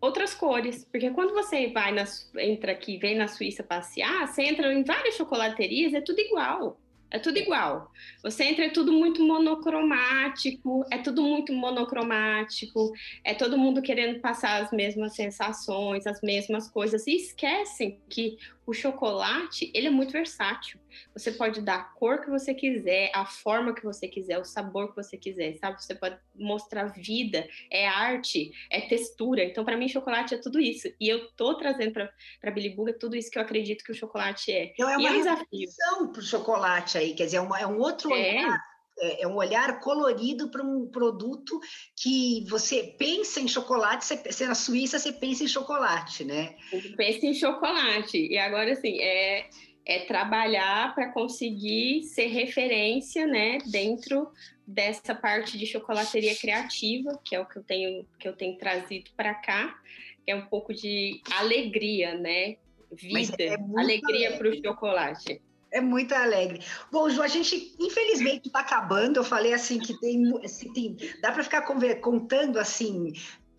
outras 0.00 0.34
cores. 0.34 0.84
Porque 0.84 1.10
quando 1.10 1.32
você 1.34 1.68
vai 1.68 1.92
na, 1.92 2.04
entra 2.38 2.72
aqui, 2.72 2.96
vem 2.96 3.16
na 3.16 3.28
Suíça 3.28 3.62
passear, 3.62 4.26
você 4.26 4.42
entra 4.42 4.72
em 4.72 4.82
várias 4.82 5.16
chocolaterias, 5.16 5.94
é 5.94 6.00
tudo 6.00 6.20
igual. 6.20 6.80
É 7.10 7.18
tudo 7.18 7.38
igual. 7.38 7.90
Você 8.22 8.44
entra, 8.44 8.66
é 8.66 8.70
tudo 8.70 8.92
muito 8.92 9.22
monocromático, 9.22 10.84
é 10.90 10.98
tudo 10.98 11.22
muito 11.22 11.52
monocromático, 11.52 12.92
é 13.24 13.34
todo 13.34 13.58
mundo 13.58 13.82
querendo 13.82 14.20
passar 14.20 14.62
as 14.62 14.70
mesmas 14.70 15.14
sensações, 15.14 16.06
as 16.06 16.20
mesmas 16.22 16.70
coisas, 16.70 17.06
e 17.06 17.16
esquecem 17.16 18.00
que 18.08 18.38
o 18.70 18.72
chocolate, 18.72 19.70
ele 19.74 19.88
é 19.88 19.90
muito 19.90 20.12
versátil. 20.12 20.78
Você 21.12 21.32
pode 21.32 21.60
dar 21.60 21.76
a 21.76 21.82
cor 21.82 22.20
que 22.20 22.30
você 22.30 22.54
quiser, 22.54 23.10
a 23.12 23.26
forma 23.26 23.74
que 23.74 23.82
você 23.82 24.06
quiser, 24.06 24.38
o 24.38 24.44
sabor 24.44 24.90
que 24.90 24.96
você 24.96 25.16
quiser, 25.16 25.54
sabe? 25.54 25.82
Você 25.82 25.94
pode 25.94 26.16
mostrar 26.34 26.84
vida, 26.92 27.48
é 27.70 27.88
arte, 27.88 28.52
é 28.70 28.80
textura. 28.80 29.42
Então, 29.44 29.64
para 29.64 29.76
mim, 29.76 29.88
chocolate 29.88 30.34
é 30.34 30.38
tudo 30.38 30.60
isso. 30.60 30.88
E 31.00 31.08
eu 31.08 31.28
tô 31.32 31.56
trazendo 31.56 31.92
para 31.92 32.50
Billy 32.52 32.70
Buga 32.70 32.92
tudo 32.92 33.16
isso 33.16 33.30
que 33.30 33.38
eu 33.38 33.42
acredito 33.42 33.84
que 33.84 33.92
o 33.92 33.94
chocolate 33.94 34.52
é. 34.52 34.72
Então, 34.72 34.88
é 34.88 34.96
uma 34.96 35.02
e 35.02 35.06
é 35.06 35.10
um 35.10 35.18
desafio 35.18 35.68
para 36.12 36.20
o 36.20 36.22
chocolate 36.22 36.98
aí, 37.00 37.14
quer 37.14 37.24
dizer, 37.24 37.38
é, 37.38 37.40
uma, 37.40 37.58
é 37.58 37.66
um 37.66 37.78
outro 37.78 38.12
é. 38.12 38.14
olhar 38.14 38.70
é, 39.00 39.22
é 39.22 39.26
um 39.26 39.36
olhar 39.36 39.80
colorido 39.80 40.50
para 40.50 40.62
um 40.62 40.86
produto 40.86 41.58
que 41.96 42.44
você 42.48 42.94
pensa 42.98 43.40
em 43.40 43.48
chocolate, 43.48 44.04
você, 44.04 44.16
você 44.16 44.46
na 44.46 44.54
Suíça 44.54 44.98
você 44.98 45.12
pensa 45.12 45.42
em 45.42 45.48
chocolate, 45.48 46.24
né? 46.24 46.54
Pensa 46.96 47.26
em 47.26 47.34
chocolate. 47.34 48.18
E 48.18 48.38
agora, 48.38 48.72
assim, 48.72 49.00
é, 49.00 49.48
é 49.86 50.00
trabalhar 50.00 50.94
para 50.94 51.10
conseguir 51.12 52.02
ser 52.04 52.26
referência, 52.26 53.26
né, 53.26 53.58
dentro 53.66 54.30
dessa 54.66 55.14
parte 55.14 55.58
de 55.58 55.66
chocolateria 55.66 56.36
criativa, 56.36 57.18
que 57.24 57.34
é 57.34 57.40
o 57.40 57.46
que 57.46 57.58
eu 57.58 57.64
tenho, 57.64 58.06
que 58.18 58.28
eu 58.28 58.36
tenho 58.36 58.56
trazido 58.56 59.10
para 59.16 59.34
cá, 59.34 59.74
que 60.24 60.30
é 60.30 60.36
um 60.36 60.46
pouco 60.46 60.72
de 60.72 61.20
alegria, 61.32 62.14
né? 62.14 62.56
Vida, 62.92 63.36
é 63.38 63.56
alegria 63.78 64.36
para 64.36 64.48
o 64.48 64.54
chocolate. 64.54 65.40
É 65.72 65.80
muito 65.80 66.12
alegre. 66.14 66.64
Bom, 66.90 67.08
Ju, 67.08 67.22
a 67.22 67.28
gente 67.28 67.76
infelizmente 67.78 68.48
está 68.48 68.60
acabando. 68.60 69.18
Eu 69.20 69.24
falei 69.24 69.54
assim 69.54 69.78
que 69.78 69.98
tem, 70.00 70.22
assim, 70.44 70.72
tem 70.72 70.96
dá 71.22 71.30
para 71.30 71.44
ficar 71.44 71.62
contando 71.62 72.58
assim. 72.58 73.12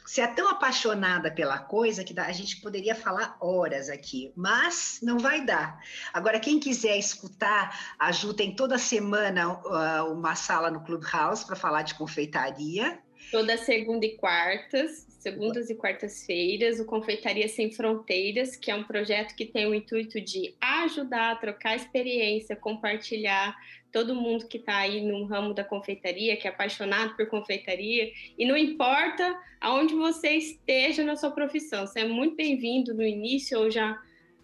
Você 0.06 0.20
é 0.20 0.28
tão 0.28 0.50
apaixonada 0.50 1.32
pela 1.32 1.58
coisa 1.58 2.04
que 2.04 2.20
a 2.20 2.32
gente 2.34 2.60
poderia 2.60 2.94
falar 2.94 3.38
horas 3.40 3.88
aqui, 3.88 4.34
mas 4.36 5.00
não 5.02 5.18
vai 5.18 5.46
dar. 5.46 5.80
Agora, 6.12 6.38
quem 6.38 6.60
quiser 6.60 6.98
escutar, 6.98 7.96
a 7.98 8.12
Ju 8.12 8.34
tem 8.34 8.54
toda 8.54 8.78
semana 8.78 9.54
uh, 9.54 10.12
uma 10.12 10.36
sala 10.36 10.70
no 10.70 10.84
Clubhouse 10.84 11.46
para 11.46 11.56
falar 11.56 11.84
de 11.84 11.96
confeitaria. 11.96 13.00
Toda 13.30 13.58
segunda 13.58 14.06
e 14.06 14.16
quartas, 14.18 15.06
segundas 15.20 15.70
e 15.70 15.76
quartas-feiras, 15.76 16.80
o 16.80 16.86
Confeitaria 16.86 17.48
Sem 17.48 17.72
Fronteiras, 17.72 18.56
que 18.56 18.72
é 18.72 18.76
um 18.76 18.84
projeto 18.84 19.36
que 19.36 19.46
tem 19.46 19.66
o 19.68 19.76
intuito 19.76 20.20
de 20.20 20.56
ajudar, 20.60 21.40
trocar 21.40 21.76
experiência, 21.76 22.56
compartilhar 22.56 23.56
todo 23.92 24.16
mundo 24.16 24.48
que 24.48 24.58
está 24.58 24.78
aí 24.78 25.02
no 25.02 25.26
ramo 25.26 25.54
da 25.54 25.64
confeitaria, 25.64 26.38
que 26.38 26.48
é 26.48 26.50
apaixonado 26.50 27.16
por 27.16 27.28
confeitaria, 27.28 28.12
e 28.38 28.46
não 28.46 28.56
importa 28.56 29.38
aonde 29.60 29.94
você 29.94 30.32
esteja 30.32 31.04
na 31.04 31.16
sua 31.16 31.32
profissão, 31.32 31.86
você 31.86 32.00
é 32.00 32.08
muito 32.08 32.36
bem-vindo 32.36 32.94
no 32.94 33.04
início 33.04 33.60
ou 33.60 33.70
já 33.70 34.02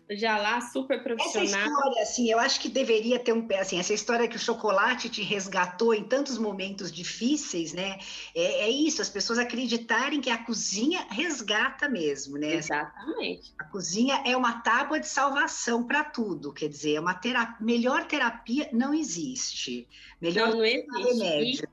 já 0.10 0.38
lá 0.38 0.62
super 0.62 1.04
profissional. 1.04 1.44
Essa 1.44 1.58
história, 1.58 2.02
assim, 2.02 2.32
eu 2.32 2.40
acho 2.40 2.60
que 2.62 2.70
deveria 2.70 3.20
ter 3.20 3.34
um 3.34 3.46
pé, 3.46 3.60
assim, 3.60 3.80
essa 3.80 3.94
história 3.94 4.28
que 4.28 4.38
o 4.38 4.40
chocolate 4.40 5.10
te 5.10 5.22
resgatou 5.22 5.94
em 5.94 6.04
tantos 6.04 6.38
momentos 6.38 6.92
difíceis, 6.92 7.74
né? 7.74 8.00
É, 8.34 8.66
é 8.66 8.70
isso, 8.70 9.02
as 9.02 9.10
pessoas 9.10 9.38
acreditarem 9.38 10.22
que 10.22 10.30
a 10.30 10.38
cozinha 10.38 11.06
resgata 11.10 11.90
mesmo, 11.90 12.38
né? 12.38 12.56
Exatamente. 12.56 13.54
A 13.60 13.66
cozinha 13.66 14.22
é 14.26 14.36
uma 14.36 14.62
tábua 14.62 15.00
de 15.00 15.08
salvação 15.08 15.84
para 15.84 16.04
tudo, 16.04 16.54
quer 16.54 16.70
dizer, 16.70 16.96
é 16.96 17.00
uma 17.00 17.14
terapia, 17.14 17.58
melhor 17.60 18.06
terapia 18.06 18.70
não 18.72 18.94
existe. 18.94 19.88
Melhor 20.22 20.50
não, 20.50 20.58
não 20.58 20.66
existe. 20.66 21.20
remédio. 21.20 21.70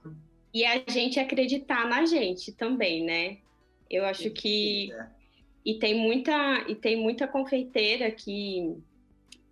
E, 0.52 0.60
e 0.60 0.66
a 0.66 0.82
gente 0.88 1.20
acreditar 1.20 1.86
na 1.86 2.04
gente 2.04 2.50
também, 2.52 3.04
né? 3.04 3.38
Eu 3.88 4.04
acho 4.04 4.30
que 4.30 4.90
E 5.64 5.78
tem 5.78 5.94
muita, 5.94 6.64
e 6.68 6.74
tem 6.74 6.96
muita 6.96 7.26
confeiteira 7.26 8.10
que 8.10 8.76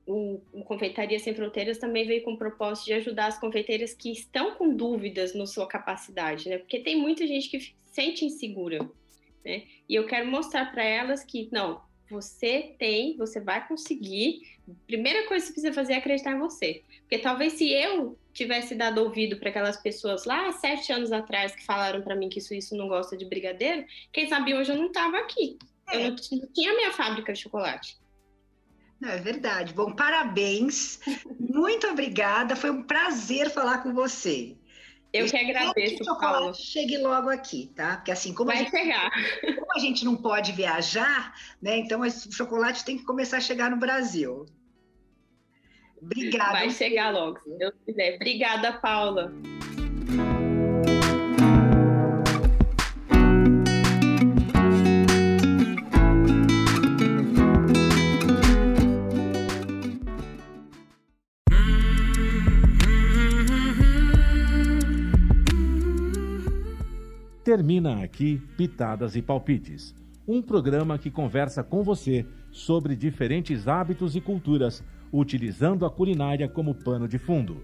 o, 0.06 0.40
o, 0.52 0.64
Confeitaria 0.64 1.18
Sem 1.18 1.34
Fronteiras 1.34 1.78
também 1.78 2.06
veio 2.06 2.22
com 2.22 2.32
o 2.32 2.38
propósito 2.38 2.86
de 2.86 2.94
ajudar 2.94 3.26
as 3.26 3.38
confeiteiras 3.38 3.94
que 3.94 4.10
estão 4.10 4.54
com 4.56 4.74
dúvidas 4.74 5.34
na 5.34 5.46
sua 5.46 5.66
capacidade, 5.66 6.48
né? 6.48 6.58
Porque 6.58 6.80
tem 6.80 6.96
muita 6.96 7.26
gente 7.26 7.48
que 7.48 7.60
se 7.60 7.74
sente 7.92 8.24
insegura, 8.24 8.78
né? 9.44 9.64
E 9.88 9.94
eu 9.94 10.06
quero 10.06 10.30
mostrar 10.30 10.70
para 10.72 10.84
elas 10.84 11.24
que, 11.24 11.48
não, 11.52 11.80
você 12.10 12.74
tem, 12.78 13.16
você 13.16 13.40
vai 13.40 13.66
conseguir. 13.66 14.42
Primeira 14.86 15.26
coisa 15.28 15.46
que 15.46 15.52
você 15.52 15.62
precisa 15.62 15.72
fazer 15.72 15.94
é 15.94 15.96
acreditar 15.96 16.32
em 16.32 16.38
você. 16.38 16.82
Porque 17.00 17.18
talvez 17.18 17.54
se 17.54 17.70
eu 17.70 18.18
tivesse 18.32 18.74
dado 18.74 18.98
ouvido 19.02 19.36
para 19.38 19.50
aquelas 19.50 19.76
pessoas 19.76 20.24
lá 20.24 20.52
sete 20.52 20.92
anos 20.92 21.12
atrás 21.12 21.54
que 21.54 21.64
falaram 21.64 22.02
para 22.02 22.16
mim 22.16 22.28
que 22.28 22.38
isso, 22.38 22.54
isso 22.54 22.76
não 22.76 22.88
gosta 22.88 23.16
de 23.16 23.24
brigadeiro, 23.24 23.84
quem 24.12 24.28
sabe 24.28 24.54
hoje 24.54 24.72
eu 24.72 24.76
não 24.76 24.86
estava 24.86 25.18
aqui. 25.18 25.58
Eu 25.90 26.10
não, 26.10 26.16
tinha 26.16 26.74
minha 26.74 26.92
fábrica 26.92 27.32
de 27.32 27.40
chocolate. 27.40 27.98
Não, 29.00 29.10
é 29.10 29.18
verdade. 29.18 29.74
Bom, 29.74 29.92
parabéns. 29.92 31.00
Muito 31.40 31.86
obrigada. 31.88 32.54
Foi 32.54 32.70
um 32.70 32.82
prazer 32.82 33.50
falar 33.50 33.78
com 33.82 33.92
você. 33.92 34.56
Eu, 35.12 35.26
que 35.26 35.36
agradeço, 35.36 35.98
que 35.98 36.04
Paulo. 36.04 36.54
Chegue 36.54 36.96
logo 36.96 37.28
aqui, 37.28 37.70
tá? 37.76 37.96
Porque 37.96 38.10
assim, 38.10 38.32
como 38.32 38.50
a 38.50 38.54
gente. 38.54 38.70
Como 39.58 39.72
a 39.74 39.78
gente 39.78 40.04
não 40.04 40.16
pode 40.16 40.52
viajar, 40.52 41.34
né? 41.60 41.76
Então 41.78 42.00
o 42.00 42.10
chocolate 42.10 42.84
tem 42.84 42.96
que 42.96 43.04
começar 43.04 43.38
a 43.38 43.40
chegar 43.40 43.70
no 43.70 43.76
Brasil. 43.76 44.46
Obrigada. 46.00 46.52
Vai 46.52 46.70
chegar 46.70 47.10
logo, 47.10 47.38
se 47.40 47.50
Deus 47.58 47.74
quiser. 47.84 48.16
Obrigada, 48.16 48.72
Paula. 48.72 49.32
Termina 67.52 68.02
aqui 68.02 68.40
Pitadas 68.56 69.14
e 69.14 69.20
Palpites, 69.20 69.94
um 70.26 70.40
programa 70.40 70.96
que 70.96 71.10
conversa 71.10 71.62
com 71.62 71.82
você 71.82 72.24
sobre 72.50 72.96
diferentes 72.96 73.68
hábitos 73.68 74.16
e 74.16 74.22
culturas, 74.22 74.82
utilizando 75.12 75.84
a 75.84 75.90
culinária 75.90 76.48
como 76.48 76.74
pano 76.74 77.06
de 77.06 77.18
fundo. 77.18 77.62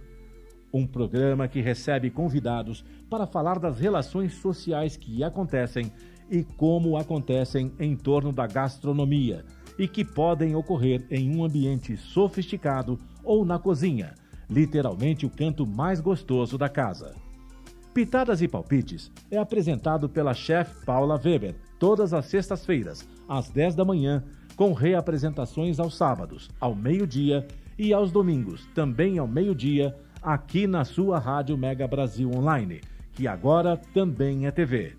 Um 0.71 0.87
programa 0.87 1.49
que 1.49 1.63
recebe 1.63 2.11
convidados 2.11 2.85
para 3.09 3.27
falar 3.27 3.59
das 3.59 3.81
relações 3.81 4.35
sociais 4.35 4.95
que 4.95 5.25
acontecem 5.25 5.91
e 6.31 6.45
como 6.45 6.99
acontecem 6.99 7.73
em 7.81 7.97
torno 7.97 8.31
da 8.31 8.47
gastronomia 8.47 9.43
e 9.79 9.89
que 9.89 10.05
podem 10.05 10.55
ocorrer 10.55 11.07
em 11.11 11.35
um 11.35 11.43
ambiente 11.43 11.97
sofisticado 11.97 12.99
ou 13.25 13.43
na 13.43 13.59
cozinha, 13.59 14.15
literalmente 14.51 15.25
o 15.25 15.31
canto 15.31 15.67
mais 15.67 15.99
gostoso 15.99 16.59
da 16.59 16.69
casa. 16.69 17.28
Pitadas 17.99 18.41
e 18.41 18.47
Palpites 18.47 19.11
é 19.29 19.39
apresentado 19.39 20.09
pela 20.09 20.33
chefe 20.33 20.85
Paula 20.87 21.21
Weber, 21.21 21.57
todas 21.81 22.15
as 22.15 22.27
sextas-feiras, 22.27 23.05
às 23.29 23.51
10 23.51 23.75
da 23.75 23.85
manhã, 23.85 24.23
com 24.55 24.73
reapresentações 24.73 25.81
aos 25.81 25.97
sábados, 25.97 26.49
ao 26.61 26.77
meio-dia 26.77 27.45
e 27.77 27.93
aos 27.93 28.13
domingos, 28.13 28.69
também 28.73 29.19
ao 29.19 29.27
meio-dia, 29.27 29.97
aqui 30.23 30.65
na 30.65 30.85
sua 30.85 31.19
Rádio 31.19 31.59
Mega 31.59 31.89
Brasil 31.89 32.31
Online, 32.31 32.83
que 33.15 33.27
agora 33.27 33.77
também 33.93 34.47
é 34.47 34.53
TV. 34.53 34.95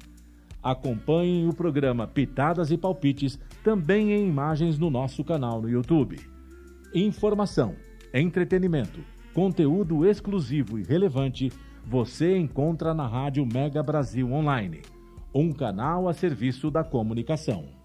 Acompanhem 0.61 1.47
o 1.47 1.53
programa 1.53 2.05
Pitadas 2.05 2.69
e 2.69 2.77
Palpites 2.77 3.39
também 3.63 4.11
em 4.11 4.27
imagens 4.27 4.77
no 4.77 4.89
nosso 4.89 5.23
canal 5.23 5.61
no 5.61 5.69
YouTube. 5.69 6.19
Informação, 6.93 7.77
entretenimento, 8.13 8.99
conteúdo 9.33 10.05
exclusivo 10.05 10.77
e 10.77 10.83
relevante 10.83 11.49
você 11.89 12.37
encontra 12.37 12.93
na 12.93 13.07
Rádio 13.07 13.43
Mega 13.51 13.81
Brasil 13.81 14.31
Online, 14.31 14.83
um 15.33 15.51
canal 15.51 16.07
a 16.07 16.13
serviço 16.13 16.69
da 16.69 16.83
comunicação. 16.83 17.78